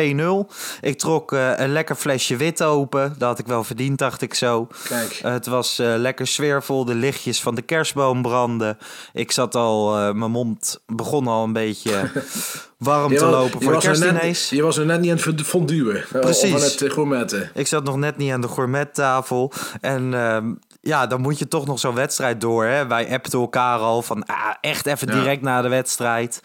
Ik 0.81 0.99
trok 0.99 1.33
eh, 1.33 1.53
een 1.57 1.73
lekker 1.73 1.97
flesje 1.97 2.37
wit 2.37 2.63
open. 2.63 3.15
Dat 3.19 3.29
had 3.29 3.39
ik 3.39 3.47
wel 3.47 3.65
verdiend, 3.65 3.99
dacht 3.99 4.23
ik 4.23 4.35
zo. 4.35 4.69
Kijk. 4.89 5.21
het 5.23 5.47
was 5.47 5.79
eh, 5.79 5.95
lekker 5.97 6.27
sfeervol. 6.27 6.85
De 6.85 6.95
lichtjes 6.95 7.41
van 7.41 7.55
de 7.55 7.63
kerstboom 7.63 8.23
brandden. 8.23 8.79
Ik 9.13 9.33
zat 9.33 9.55
al... 9.55 9.97
eh, 9.97 10.13
mijn 10.13 10.31
mond 10.31 10.81
begon 10.87 11.27
al 11.27 11.45
een 11.45 11.53
beetje 11.53 12.11
warm 12.79 13.17
te 13.17 13.27
lopen 13.27 13.63
voor 13.63 13.73
de 13.73 13.75
was 13.75 13.85
er 13.85 13.91
net, 13.91 13.99
kerstdiners. 14.01 14.51
je 14.51 14.63
was 14.63 14.77
er 14.77 14.87
net 14.87 15.01
niet 15.01 15.11
aan 15.11 15.35
het 15.35 15.47
fonduwen. 15.47 16.05
Precies. 16.09 16.55
Of 16.55 16.63
aan 16.63 16.69
het 16.69 16.93
gourmetten. 16.93 17.51
Ik 17.55 17.67
zat 17.67 17.85
nog 17.85 17.97
net 17.97 18.17
niet 18.17 18.33
aan 18.33 18.41
de 18.41 18.49
gourmettafel. 18.49 19.53
En 19.81 20.15
ehm, 20.15 20.53
ja, 20.81 21.07
dan 21.07 21.21
moet 21.21 21.39
je 21.39 21.49
toch 21.49 21.67
nog 21.67 21.79
zo'n 21.79 21.95
wedstrijd 21.95 22.41
door. 22.41 22.65
Hè? 22.65 22.87
Wij 22.87 23.13
appten 23.13 23.41
elkaar 23.41 23.79
al 23.79 24.03
van 24.03 24.27
ah, 24.27 24.55
echt 24.61 24.87
even 24.87 25.09
Ja. 25.09 25.15
direct 25.15 25.43
na 25.43 25.63
de 25.63 25.69
wedstrijd. 25.69 26.43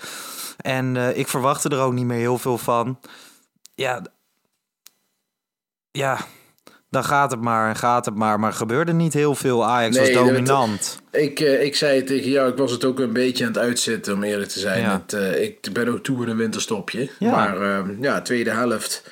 En 0.58 0.98
eh, 0.98 1.18
ik 1.18 1.28
verwachtte 1.28 1.70
er 1.70 1.80
ook 1.80 1.94
niet 1.94 2.06
meer 2.06 2.18
heel 2.18 2.38
veel 2.38 2.58
van. 2.58 3.00
Ja, 3.76 4.02
ja, 5.92 6.18
dan 6.90 7.04
gaat 7.04 7.32
het 7.32 7.42
maar 7.42 7.70
en 7.70 7.76
gaat 7.76 8.06
het 8.06 8.16
maar. 8.16 8.40
Maar 8.40 8.50
er 8.50 8.56
gebeurde 8.56 8.94
niet 8.94 9.14
heel 9.14 9.36
veel. 9.36 9.66
Ajax 9.66 9.96
Nee, 9.96 10.14
was 10.16 10.26
dominant. 10.28 11.00
Ik, 11.12 11.40
eh, 11.40 11.64
ik 11.64 11.76
zei 11.76 11.96
het 11.98 12.08
tegen 12.08 12.30
jou, 12.32 12.52
ik 12.52 12.58
was 12.58 12.72
het 12.72 12.86
ook 12.86 13.00
een 13.00 13.14
beetje 13.14 13.46
aan 13.46 13.52
het 13.52 13.62
uitzitten, 13.62 14.14
om 14.14 14.24
eerlijk 14.24 14.50
te 14.50 14.60
zijn. 14.60 14.82
Ja. 14.82 15.02
Het, 15.06 15.14
eh, 15.14 15.44
ik 15.44 15.74
ben 15.74 15.88
ook 15.88 16.04
toe 16.04 16.24
in 16.24 16.30
een 16.30 16.38
winterstopje. 16.38 17.10
Ja. 17.20 17.32
Maar 17.32 17.62
eh, 17.62 17.86
ja, 18.02 18.22
tweede 18.22 18.52
helft 18.52 19.04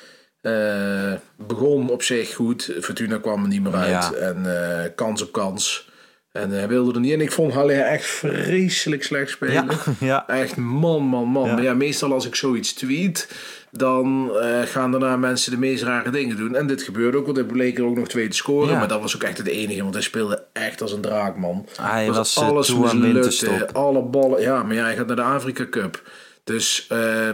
eh, 0.44 1.12
begon 1.46 1.90
op 1.90 2.02
zich 2.02 2.34
goed. 2.34 2.74
Fortuna 2.80 3.18
kwam 3.18 3.42
er 3.42 3.48
niet 3.48 3.62
meer 3.62 3.74
uit. 3.74 3.88
Ja. 3.88 4.12
En 4.12 4.36
eh, 4.46 4.90
kans 4.94 5.22
op 5.22 5.32
kans. 5.32 5.88
En 6.32 6.50
hij 6.50 6.68
wilde 6.68 6.92
er 6.92 7.00
niet. 7.00 7.12
En 7.12 7.20
ik 7.20 7.32
vond 7.32 7.52
Haller 7.52 7.80
echt 7.80 8.04
vreselijk 8.04 9.02
slecht 9.02 9.30
spelen. 9.30 9.54
Ja, 9.54 9.94
ja. 10.06 10.28
Echt 10.28 10.56
man, 10.56 11.02
man, 11.02 11.28
man. 11.28 11.46
Ja. 11.46 11.54
Maar 11.54 11.62
ja, 11.62 11.74
meestal 11.74 12.12
als 12.12 12.26
ik 12.26 12.34
zoiets 12.34 12.72
tweet, 12.72 13.28
dan 13.70 14.30
eh, 14.40 14.62
gaan 14.62 14.90
daarna 14.90 15.16
mensen 15.16 15.50
de 15.50 15.58
meest 15.58 15.82
rare 15.82 16.10
dingen 16.10 16.36
doen. 16.36 16.56
En 16.56 16.66
dit 16.66 16.82
gebeurde 16.82 17.18
ook, 17.18 17.24
want 17.24 17.36
hij 17.36 17.46
bleek 17.46 17.78
er 17.78 17.84
ook 17.84 17.96
nog 17.96 18.08
twee 18.08 18.28
te 18.28 18.36
scoren. 18.36 18.78
Maar 18.78 18.88
dat 18.88 19.00
was 19.00 19.14
ook 19.14 19.22
echt 19.22 19.38
het 19.38 19.46
enige, 19.46 19.82
want 19.82 19.94
hij 19.94 20.02
speelde 20.02 20.44
echt 20.52 20.82
als 20.82 20.92
een 20.92 21.00
draak, 21.00 21.36
man. 21.36 21.66
Hij 21.80 22.06
Was 22.06 22.16
was, 22.16 22.36
eh, 22.36 22.48
alles 22.48 22.74
mislukte, 22.74 23.68
alle 23.72 24.02
ballen. 24.02 24.40
Ja, 24.40 24.62
maar 24.62 24.74
ja, 24.74 24.84
hij 24.84 24.96
gaat 24.96 25.06
naar 25.06 25.16
de 25.16 25.22
Afrika 25.22 25.66
Cup. 25.70 26.02
Dus 26.44 26.86
eh, 26.88 27.28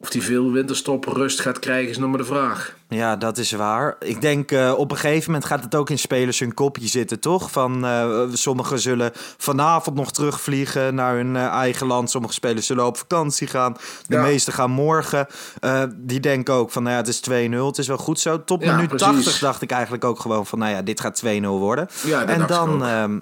of 0.00 0.12
hij 0.12 0.22
veel 0.22 0.52
winterstop 0.52 1.04
rust 1.04 1.40
gaat 1.40 1.58
krijgen, 1.58 1.90
is 1.90 1.98
nog 1.98 2.08
maar 2.08 2.18
de 2.18 2.24
vraag. 2.24 2.76
Ja, 2.88 3.16
dat 3.16 3.38
is 3.38 3.52
waar. 3.52 3.96
Ik 4.00 4.20
denk 4.20 4.50
eh, 4.52 4.74
op 4.76 4.90
een 4.90 4.96
gegeven 4.96 5.26
moment 5.30 5.44
gaat 5.48 5.64
het 5.64 5.74
ook 5.74 5.90
in 5.90 5.98
spelers 5.98 6.38
hun 6.38 6.54
kopje 6.54 6.86
zitten, 6.88 7.20
toch? 7.20 7.50
Van 7.50 7.84
eh, 7.86 8.20
sommigen 8.32 8.78
zullen 8.80 9.10
vanavond 9.36 9.96
nog 9.96 10.12
terugvliegen 10.12 10.94
naar 10.94 11.14
hun 11.16 11.36
eh, 11.36 11.46
eigen 11.46 11.86
land. 11.86 12.10
Sommige 12.10 12.34
spelers 12.34 12.66
zullen 12.66 12.86
op 12.86 12.96
vakantie 12.96 13.46
gaan. 13.46 13.72
De 14.06 14.14
Ja. 14.14 14.22
meesten 14.22 14.52
gaan 14.52 14.70
morgen. 14.70 15.26
Die 15.96 16.20
denken 16.20 16.54
ook 16.54 16.70
van, 16.70 16.82
nou 16.82 16.94
ja, 16.94 17.00
het 17.00 17.08
is 17.08 17.20
2-0. 17.20 17.66
Het 17.66 17.78
is 17.78 17.86
wel 17.86 17.96
goed 17.96 18.20
zo. 18.20 18.44
Tot 18.44 18.62
Ja, 18.62 18.74
minuut 18.74 18.88
precies. 18.88 19.06
80 19.06 19.38
dacht 19.38 19.62
ik 19.62 19.70
eigenlijk 19.70 20.04
ook 20.04 20.20
gewoon 20.20 20.46
van, 20.46 20.58
nou 20.58 20.72
ja, 20.72 20.82
dit 20.82 21.00
gaat 21.00 21.22
2-0 21.24 21.40
worden. 21.58 21.88
Ja, 22.04 22.24
en 22.24 22.46
dan 22.46 22.84
ehm, 22.84 23.18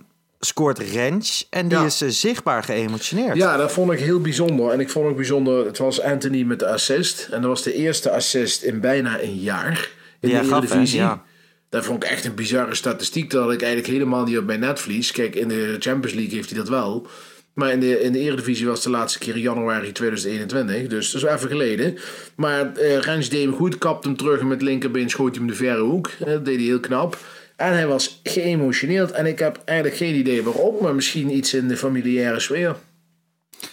scoort 0.47 0.79
Rens 0.79 1.47
en 1.51 1.69
die 1.69 1.79
Ja. 1.79 1.85
is 1.85 2.01
eh, 2.01 2.09
zichtbaar 2.09 2.63
geëmotioneerd. 2.63 3.37
Ja, 3.37 3.57
dat 3.57 3.73
vond 3.73 3.93
ik 3.93 3.99
heel 3.99 4.21
bijzonder. 4.21 4.71
En 4.71 4.81
ik 4.81 4.91
vond 4.91 5.07
ook 5.09 5.17
bijzonder, 5.17 5.67
het 5.67 5.79
was 5.79 6.01
Anthony 6.01 6.43
met 6.43 6.59
de 6.59 6.67
assist. 6.69 7.29
En 7.31 7.41
dat 7.41 7.51
was 7.51 7.63
de 7.63 7.75
eerste 7.75 8.11
assist 8.11 8.63
in 8.63 8.81
bijna 8.81 9.21
een 9.23 9.37
jaar 9.37 9.89
in 10.21 10.29
de? 10.29 10.35
Eredivisie. 10.41 10.99
Ja. 10.99 11.23
Dat 11.69 11.85
vond 11.85 12.05
ik 12.05 12.11
echt 12.11 12.25
een 12.25 12.35
bizarre 12.35 12.75
statistiek. 12.75 13.31
Dat 13.31 13.43
had 13.43 13.53
ik 13.53 13.63
eigenlijk 13.63 13.93
helemaal 13.93 14.25
niet 14.25 14.39
op 14.39 14.47
bij 14.47 14.57
Netflix. 14.57 15.13
Kijk, 15.13 15.35
in 15.35 15.49
de 15.49 15.77
Champions 15.79 16.17
League 16.17 16.35
heeft 16.35 16.51
hij 16.51 16.59
dat 16.59 16.69
wel. 16.69 17.07
Maar 17.55 17.73
in 17.73 17.81
de, 17.81 18.01
in 18.01 18.13
de 18.13 18.19
Eredivisie 18.19 18.67
was 18.67 18.83
de 18.83 18.91
laatste 18.91 19.19
keer 19.19 19.37
januari 19.39 19.93
2021. 19.93 20.87
Dus 20.87 21.11
dat 21.11 21.23
is 21.23 21.29
even 21.29 21.49
geleden. 21.49 21.99
Maar 22.37 22.73
eh 22.75 22.99
Rens 22.99 23.29
deed 23.29 23.43
hem 23.45 23.55
goed. 23.55 23.79
Kapte 23.79 24.09
hem 24.09 24.17
terug 24.17 24.41
en 24.41 24.47
met 24.47 24.63
linkerbeen 24.63 25.11
schoot 25.11 25.29
hij 25.37 25.39
hem 25.39 25.47
de 25.51 25.57
verre 25.57 25.81
hoek. 25.83 26.11
Eh, 26.21 26.27
Dat 26.27 26.45
deed 26.45 26.57
hij 26.57 26.65
heel 26.65 26.81
knap. 26.81 27.19
En 27.57 27.73
hij 27.73 27.87
was 27.87 28.21
geëmotioneerd. 28.23 29.11
En 29.11 29.27
ik 29.27 29.39
heb 29.39 29.61
eigenlijk 29.65 29.99
geen 29.99 30.15
idee 30.15 30.43
waarom. 30.43 30.75
Maar 30.81 30.95
misschien 30.95 31.37
iets 31.37 31.55
in 31.55 31.69
de 31.69 31.77
familiaire 31.77 32.41
sfeer. 32.41 32.77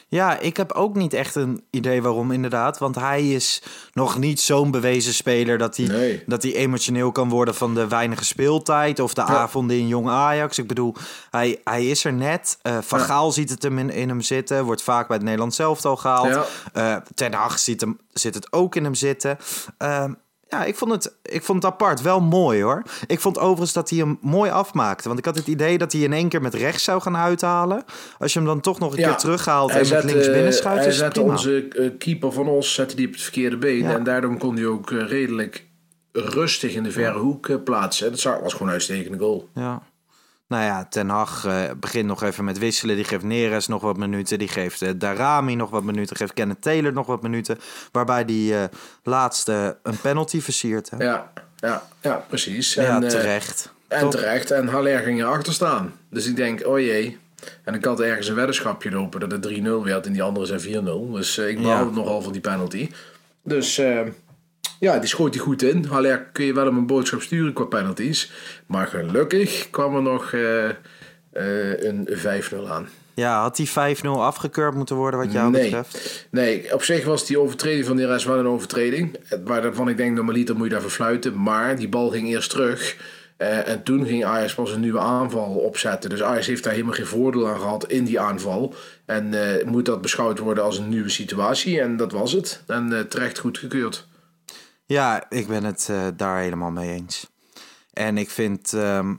Ja, 0.08 0.40
ik 0.40 0.58
heb 0.58 0.72
ook 0.72 0.96
niet 0.96 1.14
echt 1.14 1.36
een 1.36 1.64
idee 1.70 2.02
waarom 2.02 2.32
inderdaad. 2.32 2.78
Want 2.78 2.96
hij 2.96 3.30
is 3.30 3.62
nog 3.94 4.18
niet 4.18 4.40
zo'n 4.42 4.72
bewezen 4.72 5.14
speler 5.14 5.58
dat 5.58 5.78
hij, 5.78 5.86
Nee. 5.86 6.24
dat 6.26 6.44
hij 6.44 6.56
emotioneel 6.56 7.12
kan 7.12 7.30
worden 7.30 7.56
van 7.56 7.74
de 7.76 7.88
weinige 7.88 8.26
speeltijd 8.26 9.00
of 9.00 9.14
de 9.14 9.22
avonden 9.22 9.78
in 9.78 9.88
jong 9.88 10.08
Ajax. 10.10 10.58
Ik 10.58 10.68
bedoel, 10.68 10.96
hij, 11.30 11.60
hij 11.64 11.86
is 11.88 12.04
er 12.06 12.14
net. 12.14 12.58
Eh 12.62 12.78
van 12.82 13.00
Ja. 13.00 13.06
Gaal 13.06 13.32
ziet 13.32 13.50
het 13.50 13.64
hem 13.64 13.80
in, 13.80 13.90
in 13.90 14.10
hem 14.10 14.22
zitten. 14.22 14.64
Wordt 14.66 14.82
vaak 14.84 15.08
bij 15.08 15.16
het 15.16 15.26
Nederlands 15.26 15.60
elftal 15.60 15.96
gehaald. 15.96 16.28
Ja. 16.28 16.46
Eh, 16.74 17.02
Ten 17.14 17.34
Hag 17.34 17.60
ziet, 17.60 17.82
hem, 17.82 17.98
zit 18.12 18.36
het 18.36 18.54
ook 18.54 18.76
in 18.76 18.84
hem 18.84 18.96
zitten. 18.96 19.38
Ehm, 19.78 20.14
ja, 20.54 20.64
ik 20.64 20.76
vond, 20.76 20.92
het, 20.92 21.16
ik 21.22 21.44
vond 21.44 21.64
het 21.64 21.72
apart. 21.72 22.02
Wel 22.02 22.22
mooi 22.22 22.62
hoor. 22.62 22.84
Ik 23.08 23.20
vond 23.20 23.40
overigens 23.40 23.74
dat 23.74 23.90
hij 23.90 24.00
hem 24.00 24.18
mooi 24.22 24.52
afmaakte. 24.52 25.08
Want 25.08 25.20
ik 25.20 25.26
had 25.26 25.36
het 25.36 25.48
idee 25.48 25.78
dat 25.78 25.92
hij 25.92 26.02
in 26.02 26.14
één 26.14 26.30
keer 26.30 26.42
met 26.42 26.54
rechts 26.54 26.84
zou 26.84 27.02
gaan 27.02 27.18
uithalen. 27.18 27.84
Als 28.20 28.34
je 28.34 28.40
hem 28.40 28.48
dan 28.48 28.62
toch 28.62 28.80
nog 28.80 28.92
een 28.92 29.04
keer 29.04 29.16
terughaalt 29.16 29.72
en 29.72 29.90
met 29.90 30.04
links 30.04 30.32
binnen 30.32 30.54
schuift, 30.54 30.84
Hij 30.84 30.94
zette 30.94 31.22
onze 31.22 31.68
eh, 31.68 31.90
keeper 31.98 32.32
van 32.32 32.48
ons 32.48 32.74
zette 32.74 32.96
die 32.96 33.08
op 33.08 33.14
het 33.14 33.22
verkeerde 33.22 33.58
been. 33.58 33.84
Ja. 33.84 33.94
En 33.94 34.04
daardoor 34.04 34.38
kon 34.38 34.56
hij 34.56 34.66
ook 34.66 34.92
eh, 34.92 35.08
redelijk 35.08 35.66
rustig 36.12 36.74
in 36.74 36.84
de 36.84 36.92
verre 36.92 37.20
hoek 37.20 37.50
eh, 37.50 37.56
plaatsen. 37.64 38.12
Dat 38.12 38.24
was 38.24 38.54
gewoon 38.54 38.68
een 38.68 38.74
uitstekende 38.74 39.18
goal. 39.18 39.50
Ja. 39.54 39.82
Nou 40.48 40.64
ja, 40.64 40.86
Ten 40.86 41.10
Hag 41.10 41.46
eh, 41.46 41.64
begint 41.78 42.06
nog 42.06 42.24
even 42.24 42.44
met 42.44 42.58
wisselen. 42.58 42.96
Die 42.96 43.06
geeft 43.06 43.24
Neres 43.24 43.68
nog 43.68 43.82
wat 43.82 43.98
minuten. 43.98 44.40
Die 44.40 44.48
geeft 44.48 44.82
eh, 44.82 44.90
Darami 44.96 45.56
nog 45.56 45.70
wat 45.70 45.84
minuten. 45.84 46.16
Geeft 46.16 46.34
Kenneth 46.34 46.62
Taylor 46.62 46.94
nog 46.94 47.08
wat 47.08 47.22
minuten. 47.22 47.58
Waarbij 47.92 48.26
die 48.26 48.56
eh, 48.58 48.64
laatste 49.04 49.78
een 49.84 50.00
penalty 50.02 50.42
versiert. 50.42 50.90
Hè? 50.90 51.04
Ja, 51.04 51.32
ja, 51.56 51.84
ja 52.02 52.26
precies. 52.28 52.74
Ja, 52.74 53.02
en, 53.02 53.08
terecht. 53.08 53.74
en 53.88 54.10
terecht. 54.10 54.52
En 54.52 54.68
Haller 54.68 55.00
ging 55.00 55.20
erachter 55.22 55.54
staan. 55.54 55.94
Dus 56.10 56.28
ik 56.28 56.36
denk, 56.36 56.66
oh 56.68 56.80
jee. 56.80 57.18
En 57.64 57.74
ik 57.74 57.86
had 57.86 58.00
ergens 58.00 58.28
een 58.28 58.36
weddenschapje 58.36 58.92
lopen 58.92 59.20
dat 59.20 59.32
het 59.32 59.48
3-0 59.48 59.62
werd 59.84 60.06
en 60.06 60.14
die 60.14 60.24
andere 60.24 60.46
zijn 60.46 60.84
4-0. 60.84 61.12
Dus 61.12 61.38
ik 61.38 61.58
Ja. 61.58 61.64
behoud 61.64 61.94
nogal 61.94 62.22
van 62.22 62.32
die 62.32 62.42
penalty. 62.42 62.90
Dus 63.44 63.82
ja, 64.84 65.00
die 65.00 65.10
schoot 65.10 65.34
hij 65.34 65.44
goed 65.44 65.62
in. 65.62 65.86
Haller 65.86 66.26
kun 66.32 66.46
je 66.46 66.54
wel 66.54 66.66
hem 66.66 66.78
een 66.78 66.86
boodschap 66.86 67.22
sturen 67.22 67.54
qua 67.54 67.64
penalties. 67.64 68.32
Maar 68.66 68.88
gelukkig 68.88 69.70
kwam 69.70 69.96
er 69.96 70.02
nog 70.02 70.34
eh, 70.34 70.70
eh, 70.70 70.76
een 71.84 72.08
5-0 72.10 72.70
aan. 72.70 72.88
Ja, 73.14 73.42
had 73.42 73.56
die 73.56 73.70
5-0 73.70 74.08
afgekeurd 74.08 74.76
moeten 74.76 74.96
worden 74.96 75.20
wat 75.20 75.32
jou 75.32 75.52
nee. 75.52 75.64
betreft? 75.64 76.28
Nee, 76.30 76.74
op 76.74 76.84
zich 76.84 77.06
was 77.06 77.26
die 77.26 77.40
overtreding 77.40 77.86
van 77.86 77.96
de 77.96 78.06
rest 78.06 78.26
wel 78.26 78.38
een 78.38 78.48
overtreding. 78.48 79.20
Waarvan 79.44 79.90
ik 79.90 79.98
denk, 79.98 80.16
normaliter 80.16 80.56
moet 80.56 80.66
je 80.66 80.72
daarvoor 80.72 80.90
fluiten. 80.90 81.42
Maar 81.42 81.76
die 81.76 81.90
bal 81.90 82.10
ging 82.10 82.28
eerst 82.28 82.50
terug. 82.50 82.98
Eh, 83.38 83.68
en 83.68 83.84
toen 83.84 84.06
ging 84.06 84.26
Ajax 84.26 84.54
pas 84.54 84.72
een 84.72 84.80
nieuwe 84.80 85.00
aanval 85.00 85.50
opzetten. 85.50 86.10
Dus 86.10 86.24
Ajax 86.24 86.48
heeft 86.48 86.64
daar 86.64 86.74
helemaal 86.74 86.94
geen 86.94 87.06
voordeel 87.06 87.48
aan 87.48 87.60
gehad 87.60 87.88
in 87.88 88.04
die 88.04 88.20
aanval. 88.20 88.74
En 89.06 89.34
moet 89.66 89.86
dat 89.86 90.02
beschouwd 90.02 90.40
worden 90.40 90.64
als 90.64 90.78
een 90.78 90.90
nieuwe 90.90 91.10
situatie. 91.10 91.82
En 91.82 91.98
dat 91.98 92.12
was 92.12 92.32
het. 92.32 92.64
En 92.68 92.94
eh, 92.94 93.00
terecht 93.00 93.40
goedgekeurd. 93.40 94.08
Ja, 94.86 95.30
ik 95.30 95.48
ben 95.48 95.64
het 95.64 95.88
eh, 95.90 96.08
daar 96.16 96.40
helemaal 96.40 96.72
mee 96.72 96.92
eens. 96.92 97.30
En 97.94 98.18
ik 98.18 98.30
vind, 98.30 98.74
ehm, 98.74 99.16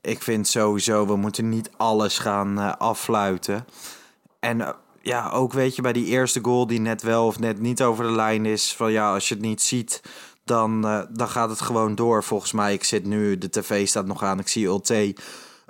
ik 0.00 0.22
vind 0.22 0.48
sowieso, 0.48 1.06
we 1.06 1.16
moeten 1.16 1.48
niet 1.48 1.70
alles 1.76 2.18
gaan 2.18 2.58
eh, 2.58 2.72
affluiten. 2.76 3.66
En 4.38 4.60
eh, 4.60 4.72
ja, 5.02 5.30
ook 5.30 5.52
weet 5.52 5.76
je, 5.76 5.82
bij 5.82 5.92
die 5.92 6.06
eerste 6.06 6.40
goal 6.42 6.66
die 6.66 6.80
net 6.80 7.02
wel 7.02 7.26
of 7.26 7.38
net 7.38 7.60
niet 7.60 7.82
over 7.82 8.04
de 8.04 8.12
lijn 8.12 8.46
is. 8.46 8.74
Van 8.74 8.92
ja, 8.92 9.12
als 9.12 9.28
je 9.28 9.34
het 9.34 9.42
niet 9.42 9.62
ziet, 9.62 10.02
dan, 10.44 10.80
dan 11.10 11.28
gaat 11.28 11.50
het 11.50 11.60
gewoon 11.60 11.94
door. 11.94 12.24
Volgens 12.24 12.52
mij, 12.52 12.72
ik 12.72 12.84
zit 12.84 13.04
nu, 13.04 13.38
de 13.38 13.50
tv 13.50 13.88
staat 13.88 14.06
nog 14.06 14.22
aan, 14.22 14.38
ik 14.38 14.48
zie 14.48 14.66
Ulte 14.66 15.14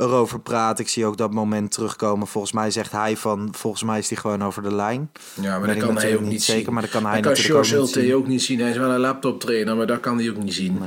erover 0.01 0.41
praten. 0.41 0.85
Ik 0.85 0.91
zie 0.91 1.07
ook 1.07 1.17
dat 1.17 1.33
moment 1.33 1.73
terugkomen. 1.73 2.27
Volgens 2.27 2.53
mij 2.53 2.71
zegt 2.71 2.93
hij 2.93 3.17
van, 3.17 3.49
volgens 3.53 3.83
mij 3.83 3.99
is 3.99 4.09
hij 4.09 4.19
gewoon 4.19 4.45
over 4.45 4.63
de 4.63 4.75
lijn. 4.75 5.11
Ja, 5.41 5.59
maar 5.59 5.69
dat 5.69 5.77
kan 5.77 5.97
hij 5.97 6.15
ook 6.15 6.21
niet 6.21 6.43
zeker, 6.43 6.65
zien. 6.65 6.73
maar 6.73 6.83
dat 6.83 6.91
kan 6.91 7.05
hij 7.05 7.13
dat 7.13 7.23
kan 7.23 7.33
natuurlijk 7.33 7.75
ook 7.75 7.81
niet 7.81 7.95
zien. 7.95 8.15
ook 8.15 8.27
niet 8.27 8.43
zien. 8.43 8.61
Hij 8.61 8.71
is 8.71 8.77
wel 8.77 8.91
een 8.91 9.01
laptop 9.01 9.41
trainer, 9.41 9.77
maar 9.77 9.87
dat 9.87 10.01
kan 10.01 10.19
hij 10.19 10.31
ook 10.31 10.43
niet 10.43 10.55
zien. 10.55 10.79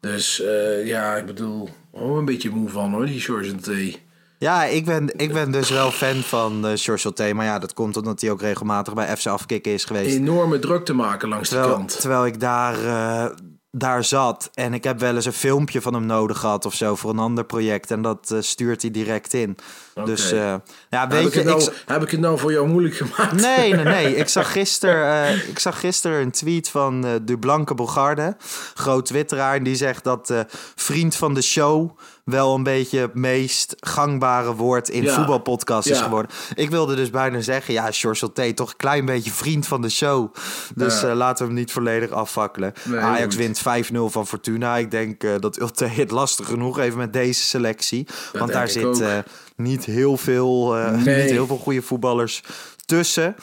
Dus 0.00 0.40
eh, 0.42 0.86
ja, 0.86 1.16
ik 1.16 1.26
bedoel, 1.26 1.68
oh, 1.90 2.16
een 2.16 2.24
beetje 2.24 2.50
moe 2.50 2.68
van 2.68 2.92
hoor, 2.92 3.06
die 3.06 3.20
George 3.20 3.48
Ulte. 3.48 3.94
Ja, 4.38 4.64
ik 4.64 4.84
ben, 4.84 5.10
ik 5.16 5.32
ben 5.32 5.50
dus 5.50 5.70
wel 5.70 5.90
fan 5.90 6.14
van 6.14 6.66
uh, 6.66 6.72
George 6.74 7.34
Maar 7.34 7.44
ja, 7.44 7.58
dat 7.58 7.74
komt 7.74 7.96
omdat 7.96 8.20
hij 8.20 8.30
ook 8.30 8.40
regelmatig 8.40 8.94
bij 8.94 9.16
FC 9.16 9.26
Afkikken 9.26 9.72
is 9.72 9.84
geweest. 9.84 10.16
Enorme 10.16 10.58
druk 10.58 10.84
te 10.84 10.92
maken 10.92 11.28
langs 11.28 11.48
terwijl, 11.48 11.70
de 11.70 11.76
kant. 11.76 12.00
Terwijl 12.00 12.26
ik 12.26 12.40
daar, 12.40 12.82
uh, 12.84 13.26
daar 13.70 14.04
zat. 14.04 14.50
En 14.54 14.74
ik 14.74 14.84
heb 14.84 15.00
wel 15.00 15.14
eens 15.14 15.24
een 15.24 15.32
filmpje 15.32 15.80
van 15.80 15.94
hem 15.94 16.06
nodig 16.06 16.38
gehad 16.38 16.66
of 16.66 16.74
zo 16.74 16.94
voor 16.94 17.10
een 17.10 17.18
ander 17.18 17.44
project. 17.44 17.90
En 17.90 18.02
dat 18.02 18.30
uh, 18.32 18.40
stuurt 18.40 18.82
hij 18.82 18.90
direct 18.90 19.32
in. 19.34 19.56
Okay. 19.94 20.04
Dus 20.04 20.32
uh, 20.32 20.54
ja, 20.90 21.08
weet 21.08 21.22
heb 21.22 21.32
je... 21.32 21.38
Ik 21.40 21.46
nou, 21.46 21.62
ik... 21.62 21.82
Heb 21.86 22.02
ik 22.02 22.10
het 22.10 22.20
nou 22.20 22.38
voor 22.38 22.52
jou 22.52 22.68
moeilijk 22.68 22.96
gemaakt? 22.96 23.32
Nee, 23.32 23.74
nee, 23.74 23.84
nee. 23.84 24.16
Ik 24.26 24.28
zag 24.28 24.52
gisteren 24.52 25.32
uh, 25.32 25.48
ik 25.48 25.58
zag 25.58 25.80
gister 25.80 26.20
een 26.20 26.30
tweet 26.30 26.68
van 26.68 27.20
de 27.24 27.38
Blanke 27.38 27.74
Bogarde. 27.74 28.36
Groot 28.74 29.06
twitteraar. 29.06 29.56
En 29.56 29.62
die 29.62 29.76
zegt 29.76 30.04
dat 30.04 30.34
vriend 30.74 31.16
van 31.16 31.34
de 31.34 31.42
show 31.42 31.98
wel 32.26 32.54
een 32.54 32.62
beetje 32.62 32.98
het 32.98 33.14
meest 33.14 33.74
gangbare 33.80 34.54
woord 34.54 34.88
in 34.88 35.02
Ja. 35.02 35.14
voetbalpodcast 35.14 35.88
is 35.88 36.00
geworden. 36.00 36.30
Ik 36.54 36.70
wilde 36.70 36.94
dus 36.94 37.10
bijna 37.10 37.40
zeggen, 37.40 37.74
ja, 37.74 37.90
George 37.90 38.32
T, 38.32 38.56
toch 38.56 38.70
een 38.70 38.76
klein 38.76 39.04
beetje 39.04 39.30
vriend 39.30 39.66
van 39.66 39.82
de 39.82 39.88
show. 39.90 40.34
Dus 40.74 41.00
Ja. 41.00 41.08
eh, 41.08 41.14
laten 41.16 41.46
we 41.46 41.52
hem 41.52 41.60
niet 41.60 41.72
volledig 41.72 42.10
afvakkelen. 42.10 42.72
Nee, 42.84 42.98
Ajax 43.00 43.36
wint 43.36 43.58
5-0 43.58 44.10
van 44.10 44.26
Fortuna. 44.26 44.76
Ik 44.76 44.90
denk 44.90 45.22
eh, 45.24 45.30
dat 45.40 45.60
Ulte 45.60 45.84
het 45.84 46.10
lastig 46.10 46.46
genoeg 46.46 46.76
heeft 46.76 46.96
met 46.96 47.12
deze 47.12 47.44
selectie. 47.44 48.06
Want 48.32 48.52
daar 48.52 48.68
zit 48.68 49.00
eh, 49.00 49.18
niet 49.56 49.84
heel 49.84 50.16
veel, 50.16 50.72
Nee. 50.72 50.96
niet 50.96 51.30
heel 51.30 51.46
veel 51.46 51.58
goede 51.58 51.82
voetballers 51.82 52.42
tussen. 52.84 53.34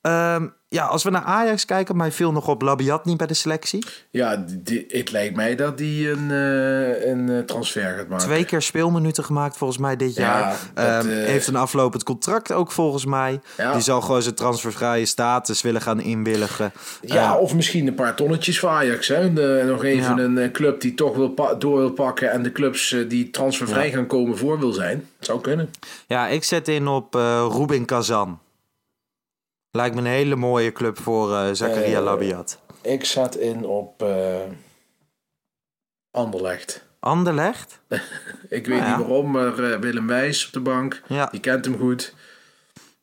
Ehm, 0.00 0.46
ja, 0.68 0.84
als 0.84 1.02
we 1.02 1.10
naar 1.10 1.22
Ajax 1.22 1.64
kijken, 1.64 1.96
mij 1.96 2.12
viel 2.12 2.32
nog 2.32 2.48
op 2.48 2.62
Labiat 2.62 3.04
niet 3.04 3.16
bij 3.16 3.26
de 3.26 3.34
selectie. 3.34 3.84
Ja, 4.10 4.44
die, 4.48 4.84
het 4.88 5.10
lijkt 5.12 5.36
mij 5.36 5.54
dat 5.56 5.78
die 5.78 6.10
een, 6.10 6.30
eh, 6.30 7.06
een 7.10 7.28
eh, 7.28 7.38
transfer 7.38 7.96
gaat 7.96 8.08
maken. 8.08 8.26
Twee 8.26 8.44
keer 8.44 8.62
speelminuten 8.62 9.24
gemaakt 9.24 9.56
volgens 9.56 9.78
mij 9.78 9.96
dit 9.96 10.14
Ja, 10.14 10.22
jaar. 10.40 10.56
dat, 10.74 10.84
Ehm, 10.84 11.08
eh, 11.10 11.26
heeft 11.26 11.46
een 11.46 11.56
aflopend 11.56 12.02
contract 12.02 12.52
ook 12.52 12.72
volgens 12.72 13.04
mij. 13.04 13.40
Ja. 13.56 13.72
Die 13.72 13.82
zal 13.82 14.00
gewoon 14.00 14.22
zijn 14.22 14.34
transfervrije 14.34 15.06
status 15.06 15.62
willen 15.62 15.80
gaan 15.80 16.00
inwilligen. 16.00 16.72
Ja, 17.00 17.36
of 17.36 17.54
misschien 17.54 17.86
een 17.86 17.94
paar 17.94 18.14
tonnetjes 18.16 18.58
voor 18.58 18.68
Ajax. 18.68 19.08
Hè? 19.08 19.32
De, 19.32 19.64
nog 19.66 19.84
even 19.84 20.16
Ja. 20.16 20.22
een 20.42 20.52
club 20.52 20.80
die 20.80 20.94
toch 20.94 21.16
wil 21.16 21.34
door 21.58 21.78
wil 21.78 21.90
pakken... 21.92 22.30
en 22.30 22.42
de 22.42 22.52
clubs 22.52 22.96
die 23.08 23.30
transfervrij 23.30 23.90
gaan 23.90 24.06
komen 24.06 24.38
voor 24.38 24.58
wil 24.58 24.72
zijn. 24.72 25.06
Het 25.16 25.26
zou 25.26 25.40
kunnen. 25.40 25.70
ja, 26.06 26.26
ik 26.28 26.44
zet 26.44 26.68
in 26.68 26.86
op 26.88 27.14
Rubin 27.52 27.84
Kazan. 27.84 28.38
Lijkt 29.70 29.94
me 29.94 30.00
een 30.00 30.06
hele 30.06 30.36
mooie 30.36 30.72
club 30.72 31.00
voor 31.00 31.34
eh 31.34 31.48
Zakaria 31.52 31.98
Eh, 31.98 32.04
Labiat. 32.04 32.58
Ik 32.82 33.04
zat 33.04 33.36
in 33.36 33.64
op 33.64 34.02
eh 34.02 34.36
Anderlecht. 36.10 36.86
Anderlecht? 37.00 37.80
Ik 38.48 38.66
weet 38.66 38.66
Nou 38.66 38.82
ja. 38.82 38.96
niet 38.96 39.06
waarom, 39.06 39.30
maar 39.30 39.80
Willem 39.80 40.06
Wijs 40.06 40.46
op 40.46 40.52
de 40.52 40.60
bank. 40.60 41.02
Ja. 41.06 41.26
Die 41.30 41.40
kent 41.40 41.64
hem 41.64 41.78
goed. 41.78 42.14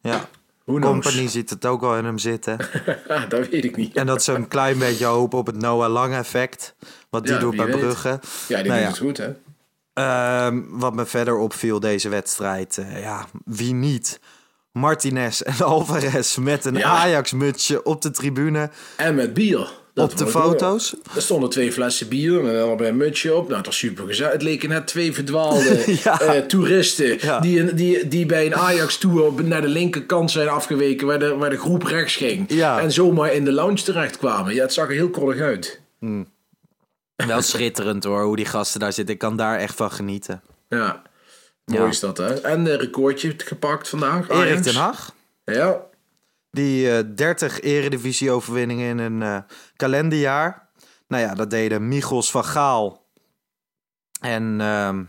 Ja. 0.02 0.26
Company 0.66 1.28
ziet 1.28 1.50
het 1.50 1.66
ook 1.66 1.82
wel 1.82 1.98
in 1.98 2.06
hem 2.06 2.18
zitten. 2.18 2.58
Ah, 3.08 3.30
dat 3.30 3.48
weet 3.50 3.64
ik 3.64 3.76
niet. 3.76 3.96
En 3.96 4.06
dat 4.06 4.24
ze 4.24 4.34
een 4.34 4.48
klein 4.48 4.78
beetje 4.80 5.06
hopen 5.06 5.40
op 5.40 5.46
het 5.46 5.56
Noah 5.62 5.92
Lang 5.92 6.14
effect. 6.14 6.76
Wat 7.10 7.24
die 7.24 7.34
Ja, 7.34 7.40
doet 7.40 7.56
bij 7.56 7.66
weet. 7.66 7.80
Brugge. 7.80 8.20
Ja, 8.48 8.62
die 8.62 8.72
Nou 8.72 8.80
doet 8.84 8.88
het 8.90 8.98
goed, 8.98 9.18
hè? 9.18 9.34
Ehm, 9.94 10.62
wat 10.70 10.94
me 10.94 11.06
verder 11.06 11.38
opviel 11.38 11.80
deze 11.80 12.10
wedstrijd, 12.10 12.82
ja, 12.96 13.26
wie 13.46 13.74
niet? 13.74 14.20
Martinez 14.76 15.42
en 15.42 15.66
Alvarez 15.66 16.38
met 16.38 16.66
een 16.66 16.76
Ja. 16.76 16.90
Ajax-mutsje 16.90 17.84
op 17.84 18.02
de 18.02 18.12
tribune, 18.12 18.70
En 18.98 19.16
met 19.16 19.34
bier. 19.34 19.70
Dat 19.94 20.12
op 20.12 20.18
de 20.18 20.28
foto's. 20.28 20.96
Er 21.16 21.22
stonden 21.22 21.50
twee 21.50 21.72
flessen 21.72 22.08
bier 22.08 22.50
en 22.50 22.86
een 22.86 22.98
mutsje 22.98 23.34
op. 23.36 23.42
Nou, 23.44 23.56
dat 23.56 23.66
was 23.66 23.78
super 23.78 24.06
gezellig. 24.06 24.32
Het 24.34 24.42
leken 24.42 24.70
net 24.70 24.88
twee 24.88 25.14
verdwaalde 25.14 25.84
Ja. 26.04 26.20
eh, 26.22 26.42
toeristen. 26.42 27.18
Ja. 27.22 27.40
Die, 27.40 27.74
die, 27.74 28.08
die 28.08 28.26
bij 28.26 28.46
een 28.46 28.56
Ajax-tour 28.56 29.44
naar 29.44 29.62
de 29.62 29.68
linkerkant 29.68 30.32
zijn 30.32 30.48
afgeweken. 30.48 31.08
Waar 31.08 31.20
de, 31.20 31.36
waar 31.36 31.50
de 31.50 31.58
groep 31.58 31.84
rechts 31.84 32.16
ging. 32.16 32.46
Ja. 32.48 32.80
En 32.80 32.92
zomaar 32.92 33.34
in 33.34 33.46
de 33.46 33.52
lounge 33.52 33.84
terechtkwamen. 33.84 34.54
Ja, 34.54 34.62
het 34.62 34.74
zag 34.74 34.88
er 34.88 34.94
heel 34.94 35.10
koddig 35.10 35.40
uit. 35.42 35.82
Wel 37.28 37.42
schitterend 37.42 38.04
hoor, 38.04 38.24
hoe 38.24 38.36
die 38.36 38.46
gasten 38.46 38.80
daar 38.80 38.94
zitten. 38.94 39.14
Ik 39.14 39.20
kan 39.20 39.38
daar 39.38 39.58
echt 39.60 39.76
van 39.76 39.92
genieten. 39.92 40.42
Ja. 40.70 41.02
Mooi 41.66 41.82
Ja. 41.82 41.88
is 41.90 42.00
dat, 42.00 42.18
hè? 42.18 42.42
En 42.42 42.66
een 42.66 42.78
recordje 42.78 43.34
gepakt 43.38 43.90
vandaag. 43.90 44.30
Erik 44.30 44.62
ten 44.62 44.76
Hag, 44.76 45.14
Ja. 45.46 45.82
die 46.52 46.92
eh 46.92 47.04
30 47.16 47.62
eredivisie-overwinningen 47.62 48.88
in 48.90 48.98
een 48.98 49.22
eh, 49.22 49.38
kalenderjaar. 49.76 50.70
Nou 51.08 51.24
ja, 51.24 51.34
dat 51.34 51.50
deden 51.50 51.88
Michels 51.88 52.32
van 52.32 52.46
Gaal. 52.46 53.04
En 54.20 54.62
ehm, 54.62 55.04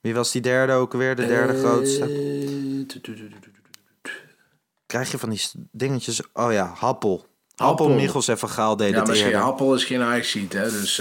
wie 0.00 0.14
was 0.14 0.32
die 0.32 0.42
derde 0.42 0.72
ook 0.72 0.92
weer, 0.92 1.16
de 1.16 1.26
derde 1.26 1.52
Eh, 1.52 1.58
grootste? 1.58 2.06
Krijg 4.86 5.10
je 5.10 5.18
van 5.18 5.30
die 5.30 5.42
dingetjes... 5.72 6.20
Oh 6.32 6.52
ja, 6.52 6.72
Happel. 6.76 7.26
Happel, 7.54 7.66
Happel. 7.66 7.88
Michels 7.88 8.28
en 8.28 8.38
Van 8.38 8.48
Gaal 8.48 8.76
deden 8.76 8.94
Ja, 8.94 9.00
het 9.00 9.08
eerder. 9.26 9.40
appel 9.40 9.74
is 9.74 9.84
geen 9.84 10.00
ajax 10.02 10.32
hè? 10.52 10.70
Dus... 10.70 10.98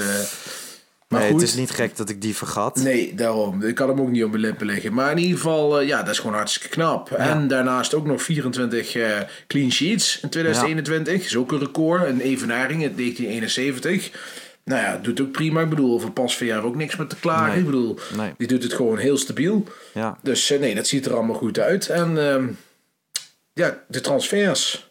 maar 1.08 1.20
nee, 1.20 1.32
goed. 1.32 1.42
het 1.42 1.50
is 1.50 1.56
niet 1.56 1.70
gek 1.72 1.98
dat 1.98 2.10
ik 2.10 2.22
die 2.22 2.36
vergat. 2.36 2.76
Nee, 2.76 3.16
daarom. 3.16 3.64
Ik 3.64 3.76
kan 3.76 3.90
hem 3.90 4.02
ook 4.02 4.10
niet 4.10 4.24
op 4.24 4.30
mijn 4.30 4.42
lippen 4.42 4.66
liggen. 4.66 4.94
Maar 4.94 5.12
in 5.12 5.18
ieder 5.18 5.36
geval, 5.38 5.80
eh, 5.80 5.88
ja, 5.88 6.04
dat 6.04 6.14
is 6.14 6.20
gewoon 6.20 6.36
hartstikke 6.36 6.70
knap. 6.70 7.12
En 7.12 7.48
daarnaast 7.48 7.94
ook 7.94 8.06
nog 8.06 8.22
24 8.24 8.96
eh, 8.96 9.18
clean 9.48 9.72
sheets 9.72 10.20
in 10.20 10.30
2021. 10.30 11.26
Is 11.26 11.36
ook 11.36 11.52
een 11.52 11.60
record. 11.60 12.08
Een 12.08 12.20
evenaring 12.22 12.84
in 12.84 12.96
1971. 12.96 14.12
Nou 14.64 14.82
ja, 14.82 14.98
doet 14.98 15.22
ook 15.22 15.32
prima. 15.32 15.62
Ik 15.62 15.70
bedoel, 15.70 15.94
over 15.94 16.12
Pasveer 16.12 16.64
ook 16.64 16.76
niks 16.76 16.96
meer 16.96 17.08
te 17.08 17.16
klagen. 17.20 17.50
Nee. 17.50 17.60
Ik 17.60 17.66
bedoel, 17.66 18.00
Nee. 18.16 18.34
die 18.38 18.48
doet 18.48 18.64
het 18.64 18.74
gewoon 18.74 18.98
heel 18.98 19.18
stabiel. 19.18 19.64
Ja. 19.94 20.18
Dus 20.24 20.52
eh, 20.52 20.60
nee, 20.60 20.76
dat 20.76 20.88
ziet 20.88 21.06
er 21.06 21.14
allemaal 21.14 21.36
goed 21.36 21.60
uit. 21.60 21.90
En 21.90 22.18
ehm, 22.30 22.48
ja, 23.54 23.84
de 23.88 24.02
transfers. 24.02 24.87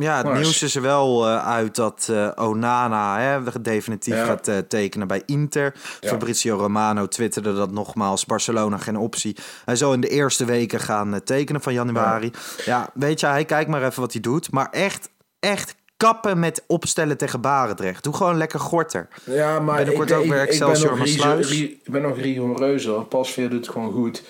Ja, 0.00 0.16
het 0.16 0.26
Mars. 0.26 0.38
nieuws 0.40 0.62
is 0.62 0.74
er 0.74 0.82
wel 0.82 1.26
eh, 1.28 1.46
uit 1.46 1.74
dat 1.74 2.08
eh, 2.10 2.30
Onana 2.36 3.18
hè, 3.18 3.60
definitief 3.62 4.14
Ja. 4.14 4.24
gaat 4.24 4.48
eh, 4.48 4.58
tekenen 4.58 5.06
bij 5.06 5.22
Inter. 5.26 5.74
Fabrizio 6.00 6.56
Romano 6.56 7.06
twitterde 7.06 7.54
dat 7.54 7.70
nogmaals. 7.70 8.26
Barcelona 8.26 8.76
geen 8.78 8.96
optie. 8.96 9.36
Hij 9.64 9.76
zal 9.76 9.92
in 9.92 10.00
de 10.00 10.08
eerste 10.08 10.44
weken 10.44 10.80
gaan 10.80 11.20
tekenen 11.24 11.60
van 11.60 11.72
januari. 11.72 12.30
Ja. 12.64 12.90
weet 12.94 13.20
je, 13.20 13.26
hij 13.26 13.44
kijkt 13.44 13.70
maar 13.70 13.84
even 13.86 14.00
wat 14.00 14.12
hij 14.12 14.20
doet. 14.20 14.50
Maar 14.52 14.68
echt, 14.70 15.10
echt 15.38 15.74
kappen 15.96 16.38
met 16.38 16.64
opstellen 16.66 17.16
tegen 17.16 17.40
Barendrecht. 17.40 18.04
Doe 18.04 18.14
gewoon 18.14 18.36
lekker 18.36 18.60
gorter. 18.60 19.08
Ja, 19.24 19.60
maar 19.60 19.76
Binnenkort 19.76 20.10
ik, 20.10 20.16
ook 20.16 20.24
ik, 20.24 20.30
weer 20.30 20.42
ik 20.48 20.58
ben 20.58 20.68
nog. 20.68 21.48
Rie- 21.48 21.80
Ik 21.84 21.92
ben 21.92 22.02
nog 22.02 22.16
rigoureuzer. 22.18 23.04
Pasveer 23.04 23.48
doet 23.50 23.66
het 23.66 23.74
gewoon 23.74 23.92
goed. 23.92 24.22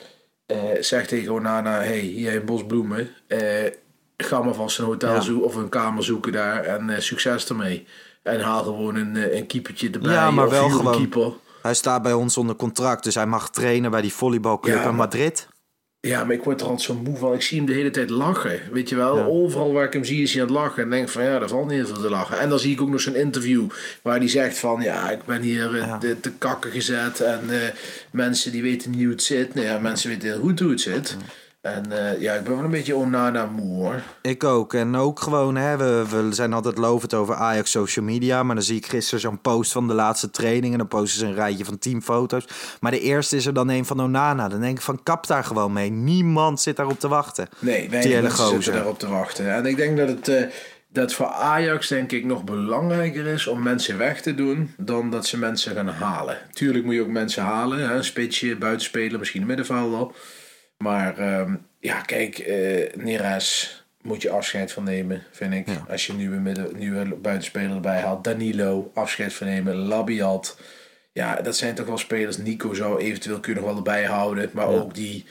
Zeg 0.81 1.07
tegen 1.07 1.33
Onana, 1.33 1.71
hey, 1.71 2.07
jij 2.09 2.37
een 2.37 2.45
bos 2.45 2.67
bloemen. 2.67 3.11
Ga 4.25 4.43
maar 4.43 4.55
vast 4.55 4.79
een 4.79 4.85
hotel 4.85 5.15
Ja. 5.15 5.21
zoeken 5.21 5.47
of 5.47 5.55
een 5.55 5.69
kamer 5.69 6.05
zoeken 6.05 6.33
daar. 6.33 6.65
En 6.65 6.91
eh, 6.91 7.01
succes 7.01 7.49
ermee. 7.49 7.87
En 8.23 8.41
haal 8.41 8.63
gewoon 8.65 8.95
een, 8.97 9.17
eh, 9.17 9.37
een 9.39 9.47
keepertje 9.47 9.91
erbij. 9.91 10.13
Ja, 10.13 10.31
maar 10.31 10.47
of 10.47 10.51
wel 10.53 10.69
gewoon- 10.69 10.97
keeper. 10.97 11.33
Hij 11.63 11.75
staat 11.75 12.03
bij 12.03 12.13
ons 12.13 12.37
onder 12.37 12.57
contract. 12.57 13.05
Dus 13.05 13.15
hij 13.15 13.27
mag 13.27 13.51
trainen 13.51 13.91
bij 13.91 14.01
die 14.01 14.13
volleybalclub 14.13 14.75
Ja, 14.75 14.89
in 14.89 14.95
Madrid. 14.95 15.49
Ja, 16.01 16.25
maar 16.25 16.35
ik 16.35 16.43
word 16.45 16.61
er 16.61 16.67
altijd 16.67 16.87
zo 16.87 16.95
moe 16.95 17.17
van. 17.17 17.33
Ik 17.35 17.43
zie 17.43 17.57
hem 17.57 17.67
de 17.67 17.73
hele 17.73 17.91
tijd 17.91 18.11
lachen. 18.11 18.61
Weet 18.73 18.89
je 18.89 18.97
wel, 18.97 19.17
Ja. 19.19 19.25
overal 19.25 19.73
waar 19.73 19.85
ik 19.85 19.93
hem 19.93 20.05
zie 20.05 20.23
is 20.23 20.33
hij 20.33 20.43
aan 20.43 20.49
het 20.49 20.57
lachen. 20.57 20.83
En 20.83 20.91
denk 20.91 21.09
van 21.09 21.23
ja, 21.25 21.39
daar 21.39 21.49
valt 21.49 21.69
niet 21.71 21.87
veel 21.87 22.01
te 22.01 22.11
lachen. 22.11 22.39
En 22.39 22.49
dan 22.49 22.59
zie 22.59 22.73
ik 22.73 22.81
ook 22.81 22.89
nog 22.89 23.01
zo'n 23.01 23.15
interview 23.15 23.65
waar 24.03 24.17
hij 24.19 24.29
zegt 24.29 24.59
van 24.59 24.81
ja, 24.83 25.11
ik 25.11 25.25
ben 25.25 25.41
hier 25.43 25.75
eh, 25.75 25.87
Ja. 25.87 25.99
te, 25.99 26.21
te 26.21 26.31
kakken 26.33 26.71
gezet. 26.71 27.21
En 27.21 27.41
mensen 28.11 28.53
die 28.53 28.63
weten 28.63 28.91
niet 28.91 29.01
hoe 29.03 29.11
het 29.11 29.23
zit. 29.23 29.55
Nou 29.55 29.67
ja, 29.67 29.79
mensen 29.79 30.09
weten 30.11 30.29
heel 30.29 30.41
goed 30.41 30.61
hoe 30.61 30.71
het 30.71 30.81
zit. 30.81 31.17
En 31.61 31.93
eh, 31.93 32.21
ja, 32.21 32.35
ik 32.35 32.43
ben 32.45 32.55
wel 32.55 32.65
een 32.65 32.71
beetje 32.71 32.97
onana 32.97 33.47
moe 33.47 33.77
hoor. 33.77 34.03
Ik 34.23 34.45
ook. 34.45 34.75
En 34.75 34.97
ook 34.97 35.21
gewoon, 35.21 35.57
hè, 35.57 35.77
we, 35.77 36.05
we 36.11 36.33
zijn 36.35 36.53
altijd 36.53 36.79
lovend 36.79 37.15
over 37.15 37.35
Ajax 37.35 37.71
social 37.71 38.05
media. 38.05 38.43
Maar 38.43 38.55
dan 38.55 38.65
zie 38.65 38.77
ik 38.77 38.87
gisteren 38.87 39.21
zo'n 39.21 39.41
post 39.41 39.73
van 39.73 39.89
de 39.89 39.95
laatste 39.95 40.31
training. 40.31 40.73
En 40.73 40.79
dan 40.79 40.89
posten 40.89 41.19
ze 41.19 41.27
een 41.27 41.35
rijtje 41.35 41.65
van 41.65 41.79
teamfoto's. 41.79 42.45
Maar 42.81 42.91
de 42.91 43.01
eerste 43.01 43.37
is 43.37 43.47
er 43.47 43.55
dan 43.55 43.69
een 43.69 43.85
van 43.85 44.01
Onana. 44.01 44.49
Dan 44.49 44.61
denk 44.61 44.77
ik 44.77 44.83
van, 44.83 45.03
kap 45.03 45.27
daar 45.27 45.45
gewoon 45.45 45.73
mee. 45.73 45.91
Niemand 45.91 46.61
zit 46.61 46.77
daarop 46.77 47.01
te 47.01 47.09
wachten. 47.09 47.49
Nee, 47.59 47.89
mensen 47.91 48.31
zitten 48.33 48.73
daarop 48.73 48.99
te 48.99 49.09
wachten. 49.09 49.55
En 49.55 49.67
ik 49.67 49.77
denk 49.77 49.97
dat 49.97 50.09
het 50.09 50.29
eh, 50.29 50.43
dat 50.93 51.13
voor 51.13 51.27
Ajax 51.27 51.89
denk 51.89 52.13
ik 52.13 52.25
nog 52.25 52.45
belangrijker 52.45 53.27
is 53.27 53.47
om 53.47 53.63
mensen 53.63 53.99
weg 53.99 54.23
te 54.23 54.35
doen 54.35 54.75
dan 54.77 55.11
dat 55.11 55.27
ze 55.27 55.39
mensen 55.39 55.75
gaan 55.75 55.89
halen. 55.89 56.39
Tuurlijk 56.53 56.85
moet 56.85 56.95
je 56.95 57.01
ook 57.01 57.09
mensen 57.09 57.43
halen, 57.43 57.79
hè? 57.79 57.95
een 57.95 58.05
spitsje, 58.05 58.57
buitenspeler, 58.57 59.19
misschien 59.19 59.47
middenvelder. 59.47 60.11
Maar 60.83 61.19
ehm, 61.19 61.55
ja, 61.79 62.01
kijk, 62.01 62.39
eh 62.39 62.95
Neres 62.95 63.85
moet 64.03 64.23
je 64.23 64.31
afscheid 64.31 64.73
van 64.73 64.85
nemen, 64.85 65.23
vind 65.31 65.55
ik. 65.55 65.67
Als 65.89 66.07
je 66.07 66.13
nieuwe, 66.13 66.37
midden, 66.37 66.77
nieuwe 66.77 67.15
buitenspeler 67.15 67.71
erbij 67.71 68.01
haalt. 68.01 68.25
Danilo, 68.25 68.91
afscheid 68.95 69.35
van 69.35 69.47
nemen. 69.47 69.75
Labiat. 69.75 70.59
Ja, 71.13 71.35
dat 71.35 71.57
zijn 71.57 71.75
toch 71.75 71.87
wel 71.87 71.99
spelers. 71.99 72.37
Nico 72.37 72.75
zou 72.75 73.01
eventueel 73.01 73.41
kunnen 73.41 73.63
nog 73.63 73.73
wel 73.73 73.79
erbij 73.85 74.05
houden. 74.05 74.51
Maar 74.53 74.69
ook 74.69 74.95
die... 74.95 75.25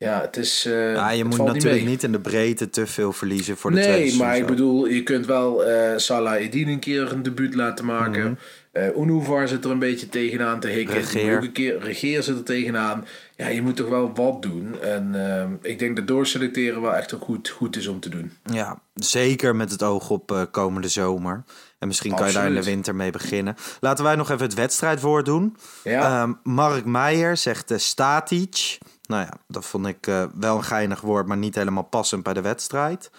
Ja, 0.00 0.20
het 0.20 0.36
is... 0.36 0.64
eh, 0.66 0.94
Ja, 0.94 1.10
je 1.10 1.24
moet 1.24 1.38
natuurlijk 1.38 1.84
niet 1.84 2.02
in 2.02 2.12
de 2.12 2.20
breedte 2.20 2.70
te 2.70 2.86
veel 2.86 3.12
verliezen 3.12 3.56
voor 3.56 3.70
de 3.70 3.80
tweede 3.80 4.10
Nee, 4.10 4.16
maar 4.16 4.36
ik 4.36 4.46
bedoel, 4.46 4.86
je 4.86 5.02
kunt 5.02 5.26
wel 5.26 5.64
eh 5.64 5.96
Salah 5.96 6.40
Edin 6.40 6.68
een 6.68 6.78
keer 6.78 7.12
een 7.12 7.22
debuut 7.22 7.54
laten 7.54 7.84
maken. 7.84 8.38
Uh, 8.72 8.96
Unuvar 8.96 9.48
zit 9.48 9.64
er 9.64 9.70
een 9.70 9.78
beetje 9.78 10.08
tegenaan 10.08 10.60
te 10.60 10.68
hikken. 10.68 10.94
Regeer. 10.94 11.36
Ook 11.36 11.42
een 11.42 11.52
keer, 11.52 11.78
Regeer 11.78 12.22
zit 12.22 12.36
er 12.36 12.44
tegenaan. 12.44 13.06
Ja, 13.36 13.48
je 13.48 13.62
moet 13.62 13.76
toch 13.76 13.88
wel 13.88 14.12
wat 14.14 14.42
doen. 14.42 14.80
En 14.80 15.12
uh, 15.14 15.70
ik 15.70 15.78
denk 15.78 15.96
dat 15.96 16.06
doorselecteren 16.06 16.82
wel 16.82 16.94
echt 16.94 17.14
ook 17.14 17.22
goed, 17.22 17.48
goed 17.48 17.76
is 17.76 17.86
om 17.86 18.00
te 18.00 18.08
doen. 18.08 18.32
Ja, 18.52 18.80
zeker 18.94 19.56
met 19.56 19.70
het 19.70 19.82
oog 19.82 20.10
op 20.10 20.32
uh, 20.32 20.42
komende 20.50 20.88
zomer. 20.88 21.44
En 21.78 21.86
misschien 21.88 22.14
kan 22.14 22.26
je 22.26 22.32
daar 22.32 22.46
in 22.46 22.54
de 22.54 22.64
winter 22.64 22.94
mee 22.94 23.10
beginnen. 23.10 23.56
Laten 23.80 24.04
wij 24.04 24.14
nog 24.16 24.30
even 24.30 24.44
het 24.44 24.54
wedstrijdwoord 24.54 25.24
doen. 25.24 25.56
Ja. 25.84 26.22
Um, 26.22 26.38
Mark 26.42 26.84
Meijer 26.84 27.36
zegt 27.36 27.70
uh, 27.70 27.78
Static. 27.78 28.78
Nou 29.10 29.22
ja, 29.22 29.32
dat 29.46 29.66
vond 29.66 29.86
ik 29.86 30.06
uh, 30.06 30.24
wel 30.34 30.56
een 30.56 30.64
geinig 30.64 31.00
woord, 31.00 31.26
maar 31.26 31.36
niet 31.36 31.54
helemaal 31.54 31.82
passend 31.82 32.22
bij 32.22 32.32
de 32.32 32.40
wedstrijd. 32.40 33.10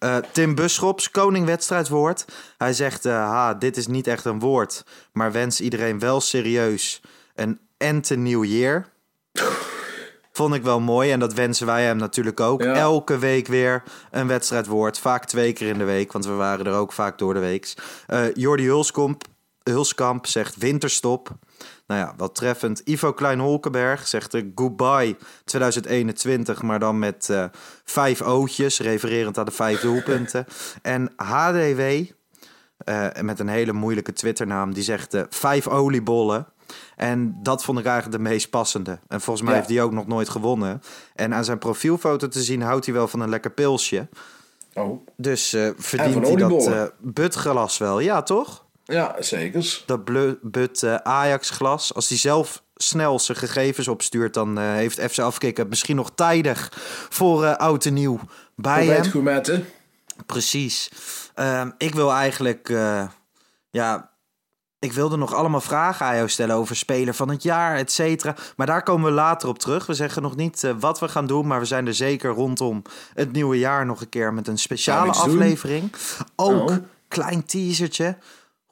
Uh, 0.00 0.16
Tim 0.32 0.54
Buschops, 0.54 1.10
koning 1.10 1.46
wedstrijdwoord. 1.46 2.24
Hij 2.58 2.72
zegt, 2.72 3.06
uh, 3.06 3.12
ha, 3.12 3.54
dit 3.54 3.76
is 3.76 3.86
niet 3.86 4.06
echt 4.06 4.24
een 4.24 4.38
woord, 4.38 4.84
maar 5.12 5.32
wens 5.32 5.60
iedereen 5.60 5.98
wel 5.98 6.20
serieus 6.20 7.02
een 7.34 7.58
ente 7.76 8.16
nieuw 8.16 8.44
year. 8.44 8.86
Vond 10.32 10.54
ik 10.54 10.62
wel 10.62 10.80
mooi 10.80 11.12
en 11.12 11.20
dat 11.20 11.34
wensen 11.34 11.66
wij 11.66 11.84
hem 11.84 11.96
natuurlijk 11.96 12.40
ook. 12.40 12.62
Ja. 12.62 12.74
Elke 12.74 13.18
week 13.18 13.46
weer 13.46 13.82
een 14.10 14.26
wedstrijdwoord. 14.26 14.98
Vaak 14.98 15.24
twee 15.24 15.52
keer 15.52 15.68
in 15.68 15.78
de 15.78 15.84
week, 15.84 16.12
want 16.12 16.26
we 16.26 16.32
waren 16.32 16.66
er 16.66 16.74
ook 16.74 16.92
vaak 16.92 17.18
door 17.18 17.34
de 17.34 17.40
week. 17.40 17.74
Uh, 18.08 18.34
Jordi 18.34 18.64
Hulskamp, 18.64 19.24
Hulskamp 19.62 20.26
zegt 20.26 20.56
winterstop. 20.56 21.30
Nou 21.86 22.00
ja, 22.00 22.14
wat 22.16 22.34
treffend. 22.34 22.80
Ivo 22.84 23.12
Klein-Holkenberg 23.12 24.06
zegt 24.08 24.32
er 24.32 24.50
goodbye 24.54 25.16
2021, 25.44 26.62
maar 26.62 26.78
dan 26.78 26.98
met 26.98 27.28
uh, 27.30 27.44
vijf 27.84 28.22
ootjes, 28.22 28.80
refererend 28.80 29.38
aan 29.38 29.44
de 29.44 29.50
vijf 29.50 29.80
doelpunten. 29.80 30.46
En 30.82 31.12
HDW, 31.16 31.80
uh, 31.80 33.06
met 33.20 33.38
een 33.40 33.48
hele 33.48 33.72
moeilijke 33.72 34.12
Twitternaam, 34.12 34.74
die 34.74 34.82
zegt 34.82 35.14
uh, 35.14 35.22
vijf 35.28 35.68
oliebollen. 35.68 36.46
En 36.96 37.36
dat 37.42 37.64
vond 37.64 37.78
ik 37.78 37.84
eigenlijk 37.86 38.16
de 38.22 38.28
meest 38.30 38.50
passende. 38.50 38.98
En 39.08 39.20
volgens 39.20 39.44
mij 39.46 39.54
Ja. 39.54 39.58
heeft 39.60 39.72
hij 39.72 39.82
ook 39.82 39.92
nog 39.92 40.06
nooit 40.06 40.28
gewonnen. 40.28 40.82
En 41.14 41.34
aan 41.34 41.44
zijn 41.44 41.58
profielfoto 41.58 42.28
te 42.28 42.42
zien 42.42 42.62
houdt 42.62 42.84
hij 42.84 42.94
wel 42.94 43.08
van 43.08 43.20
een 43.20 43.28
lekker 43.28 43.50
pilsje. 43.50 44.08
Oh, 44.74 45.06
Dus 45.16 45.52
eh, 45.52 45.70
verdient 45.76 46.26
hij 46.26 46.36
dat 46.36 46.66
eh 46.66 46.82
butglas 47.00 47.78
wel. 47.78 48.00
Ja, 48.00 48.22
toch? 48.22 48.63
Ja, 48.84 49.16
zeker. 49.18 49.82
Dat 49.86 50.04
but 50.42 50.82
eh, 50.82 50.94
Ajax-glas. 50.94 51.94
Als 51.94 52.08
hij 52.08 52.18
zelf 52.18 52.62
snel 52.74 53.18
zijn 53.18 53.38
gegevens 53.38 53.88
opstuurt... 53.88 54.34
dan 54.34 54.58
eh, 54.58 54.64
heeft 54.64 55.00
FC 55.00 55.18
Afkikken 55.18 55.68
misschien 55.68 55.96
nog 55.96 56.10
tijdig 56.14 56.72
voor 57.08 57.44
eh, 57.44 57.56
oud 57.56 57.84
en 57.84 57.94
nieuw 57.94 58.20
bij 58.56 58.86
hem. 58.86 58.96
het 58.96 59.06
gourmetten. 59.06 59.66
Precies. 60.26 60.90
Ehm, 61.34 61.70
ik 61.78 61.94
wil 61.94 62.12
eigenlijk... 62.12 62.68
ja, 63.70 64.10
ik 64.78 64.92
wilde 64.92 65.16
nog 65.16 65.34
allemaal 65.34 65.60
vragen 65.60 66.06
aan 66.06 66.16
jou 66.16 66.28
stellen 66.28 66.56
over 66.56 66.76
speler 66.76 67.14
van 67.14 67.28
het 67.28 67.42
jaar, 67.42 67.76
et 67.76 67.92
cetera. 67.92 68.36
Maar 68.56 68.66
daar 68.66 68.82
komen 68.82 69.08
we 69.08 69.14
later 69.14 69.48
op 69.48 69.58
terug. 69.58 69.86
We 69.86 69.94
zeggen 69.94 70.22
nog 70.22 70.36
niet 70.36 70.72
wat 70.78 71.00
we 71.00 71.08
gaan 71.08 71.26
doen, 71.26 71.46
maar 71.46 71.58
we 71.58 71.64
zijn 71.64 71.86
er 71.86 71.94
zeker 71.94 72.30
rondom 72.30 72.82
het 73.14 73.32
nieuwe 73.32 73.58
jaar 73.58 73.86
nog 73.86 74.00
een 74.00 74.08
keer 74.08 74.34
met 74.34 74.48
een 74.48 74.58
speciale 74.58 75.12
doen. 75.12 75.20
aflevering. 75.20 75.92
Ook, 76.36 76.70
Oh. 76.70 76.76
klein 77.08 77.44
teasertje, 77.44 78.16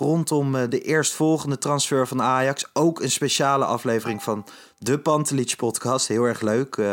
rondom 0.02 0.54
eh, 0.54 0.62
de 0.68 0.80
eerstvolgende 0.80 1.58
transfer 1.58 2.06
van 2.06 2.22
Ajax. 2.22 2.70
Ook 2.72 3.00
een 3.00 3.10
speciale 3.10 3.64
aflevering 3.64 4.22
van 4.22 4.46
de 4.78 4.98
Pantelich 4.98 5.56
podcast. 5.56 6.08
Heel 6.08 6.24
erg 6.24 6.40
leuk. 6.40 6.76
eh, 6.76 6.92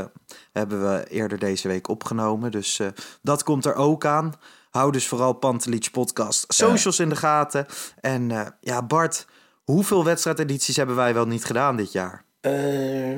hebben 0.51 0.91
we 0.91 1.05
eerder 1.09 1.39
deze 1.39 1.67
week 1.67 1.87
opgenomen. 1.87 2.51
Dus 2.51 2.79
eh, 2.79 2.87
dat 3.21 3.43
komt 3.43 3.65
er 3.65 3.75
ook 3.75 4.05
aan. 4.05 4.33
Hou 4.69 4.91
dus 4.91 5.07
vooral 5.07 5.33
Pantelich 5.33 5.91
podcast 5.91 6.45
socials 6.47 6.99
in 6.99 7.09
de 7.09 7.15
gaten. 7.15 7.65
En 8.01 8.53
ja, 8.61 8.83
Bart, 8.83 9.27
hoeveel 9.63 10.03
wedstrijdedities 10.03 10.75
hebben 10.75 10.95
wij 10.95 11.13
wel 11.13 11.25
niet 11.25 11.45
gedaan 11.45 11.75
dit 11.75 11.91
jaar? 11.91 12.23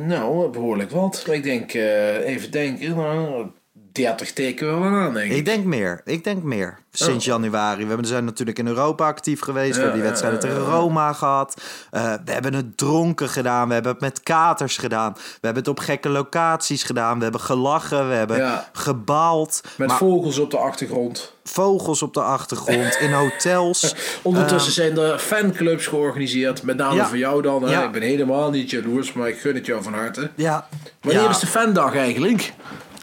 Nou, 0.06 0.50
behoorlijk 0.50 0.92
wat. 0.92 1.24
Ik 1.30 1.44
denk, 1.44 1.74
even 1.74 2.52
denken, 2.52 2.96
nou, 2.96 3.52
30 3.92 4.34
teken 4.34 4.68
we 4.74 4.90
wel 4.90 5.00
aan, 5.00 5.14
denk 5.14 5.32
ik. 5.32 5.38
Ik 5.38 5.46
denk 5.46 5.66
meer. 5.66 6.02
Ik 6.06 6.24
denk 6.24 6.44
meer. 6.44 6.80
Sinds 6.92 7.26
januari. 7.26 7.82
We 7.82 7.88
hebben- 7.88 8.06
zijn 8.08 8.26
natuurlijk 8.26 8.60
in 8.60 8.68
Europa 8.68 9.06
actief 9.08 9.42
geweest. 9.42 9.76
we 9.76 9.82
hebben 9.82 10.00
die 10.00 10.08
wedstrijden 10.08 10.42
ja, 10.42 10.48
ja, 10.48 10.54
tegen. 10.54 10.72
Roma 10.72 11.14
gehad. 11.14 11.62
Eh, 11.92 12.14
we 12.26 12.32
hebben 12.32 12.54
het 12.54 12.78
dronken 12.78 13.30
gedaan. 13.30 13.68
We 13.68 13.74
hebben 13.74 13.92
het 13.92 14.02
met 14.02 14.24
katers 14.24 14.78
gedaan. 14.78 15.14
We 15.14 15.22
hebben 15.42 15.64
het 15.64 15.68
op 15.68 15.80
gekke 15.80 16.10
locaties 16.10 16.84
gedaan. 16.84 17.18
We 17.18 17.24
hebben 17.24 17.42
gelachen. 17.42 18.08
We 18.08 18.14
hebben 18.14 18.64
gebaald. 18.74 19.62
Met 19.78 19.88
maar 19.88 19.98
vogels 19.98 20.40
op 20.40 20.52
de 20.52 20.58
achtergrond. 20.58 21.34
vogels 21.44 22.02
op 22.02 22.14
de 22.14 22.22
achtergrond. 22.22 22.98
in 23.00 23.12
hotels. 23.14 23.96
Ondertussen 24.22 24.72
zijn 24.74 24.98
er 24.98 25.20
fanclubs 25.20 25.88
georganiseerd. 25.88 26.64
Met 26.64 26.78
name 26.78 27.06
voor 27.06 27.18
jou 27.18 27.42
dan. 27.42 27.64
Hè? 27.64 27.72
Ja. 27.72 27.84
Ik 27.84 27.92
ben 27.92 28.02
helemaal 28.02 28.50
niet 28.50 28.70
jaloers, 28.70 29.14
maar 29.14 29.28
ik 29.28 29.40
gun 29.40 29.56
het 29.56 29.66
jou 29.66 29.84
van 29.84 29.94
harte. 29.94 30.30
Ja. 30.36 30.68
Wanneer 31.02 31.30
is 31.30 31.40
de 31.40 31.48
fandag 31.48 31.96
eigenlijk? 31.96 32.54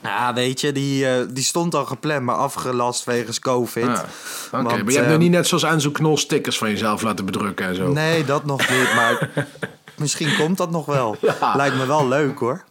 Ja, 0.08 0.34
weet 0.34 0.60
je, 0.60 0.72
die, 0.72 1.06
eh, 1.08 1.26
die 1.30 1.44
stond 1.44 1.74
al 1.74 1.84
gepland, 1.84 2.22
maar 2.22 2.34
afgelast 2.34 3.04
wegens 3.04 3.38
COVID. 3.38 3.84
Oké, 3.84 4.04
Want, 4.50 4.64
maar 4.64 4.76
je 4.76 4.82
hebt 4.84 4.96
eh, 4.96 5.08
nog 5.08 5.18
niet 5.18 5.30
net 5.30 5.46
zoals 5.46 5.62
Enzo 5.62 5.90
Knol 5.90 6.16
stickers 6.16 6.58
van 6.58 6.70
jezelf 6.70 7.02
laten 7.02 7.24
bedrukken 7.24 7.66
en 7.66 7.74
zo. 7.74 7.92
Nee, 7.92 8.24
dat 8.24 8.44
nog 8.44 8.70
niet, 8.70 8.94
maar 8.94 9.30
misschien 9.96 10.36
komt 10.36 10.56
dat 10.56 10.70
nog 10.70 10.86
wel. 10.86 11.16
Ja. 11.20 11.56
Lijkt 11.56 11.76
me 11.76 11.86
wel 11.86 12.08
leuk 12.08 12.38
hoor. 12.38 12.64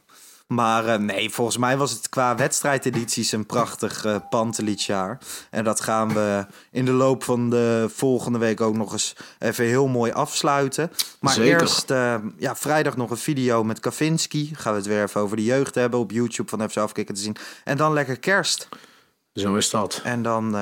Maar 0.47 0.85
eh, 0.85 0.99
nee, 0.99 1.29
volgens 1.29 1.57
mij 1.57 1.77
was 1.77 1.91
het 1.91 2.09
qua 2.09 2.35
wedstrijdedities 2.35 3.31
een 3.31 3.45
prachtig 3.45 4.05
uh. 4.05 5.11
En 5.49 5.63
dat 5.63 5.81
gaan 5.81 6.13
we 6.13 6.45
in 6.71 6.85
de 6.85 6.91
loop 6.91 7.23
van 7.23 7.49
de 7.49 7.89
volgende 7.93 8.37
week 8.37 8.61
ook 8.61 8.75
nog 8.75 8.91
eens 8.91 9.15
even 9.39 9.65
heel 9.65 9.87
mooi 9.87 10.11
afsluiten. 10.11 10.91
Maar 11.19 11.33
Zeker. 11.33 11.61
eerst 11.61 11.91
eh, 11.91 12.15
ja, 12.37 12.55
vrijdag 12.55 12.95
nog 12.95 13.09
een 13.09 13.17
video 13.17 13.63
met 13.63 13.79
Kavinski. 13.79 14.51
Gaan 14.55 14.71
we 14.71 14.77
het 14.77 14.87
weer 14.87 15.03
even 15.03 15.21
over 15.21 15.37
de 15.37 15.43
jeugd 15.43 15.75
hebben 15.75 15.99
op 15.99 16.11
YouTube 16.11 16.49
van 16.49 16.69
FC 16.69 16.77
Afkikken 16.77 17.15
te 17.15 17.21
zien. 17.21 17.35
En 17.63 17.77
dan 17.77 17.93
lekker 17.93 18.19
kerst. 18.19 18.69
Zo 19.33 19.55
is 19.55 19.69
dat. 19.69 20.01
En 20.03 20.21
dan 20.21 20.57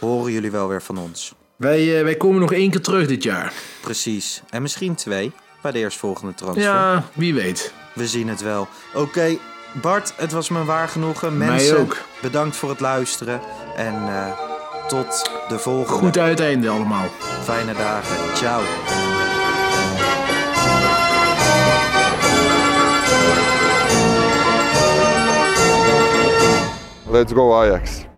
horen 0.00 0.32
jullie 0.32 0.50
wel 0.50 0.68
weer 0.68 0.82
van 0.82 0.98
ons. 0.98 1.34
Wij, 1.56 2.04
wij 2.04 2.16
komen 2.16 2.40
nog 2.40 2.52
één 2.52 2.70
keer 2.70 2.82
terug 2.82 3.06
dit 3.06 3.22
jaar. 3.22 3.52
Precies. 3.80 4.42
En 4.50 4.62
misschien 4.62 4.94
twee 4.94 5.32
bij 5.62 5.72
de 5.72 5.78
eerstvolgende 5.78 6.34
transfer. 6.34 6.64
Ja, 6.64 7.04
wie 7.14 7.34
weet. 7.34 7.72
We 7.94 8.06
zien 8.06 8.28
het 8.28 8.40
wel. 8.40 8.68
Oké, 8.94 9.36
Bart, 9.72 10.12
het 10.16 10.32
was 10.32 10.48
me 10.48 10.64
waar 10.64 10.88
genoegen. 10.88 11.38
Mij 11.38 11.48
Mensen, 11.48 11.78
ook. 11.78 11.96
bedankt 12.22 12.56
voor 12.56 12.68
het 12.70 12.80
luisteren. 12.80 13.40
En 13.76 13.94
eh, 13.94 14.32
tot 14.88 15.30
de 15.48 15.58
volgende. 15.58 15.98
Goed 16.04 16.18
uiteinde 16.18 16.68
allemaal. 16.68 17.06
Fijne 17.44 17.72
dagen. 17.72 18.36
Ciao. 18.36 18.60
Let's 27.10 27.32
go 27.32 27.52
Ajax. 27.54 28.06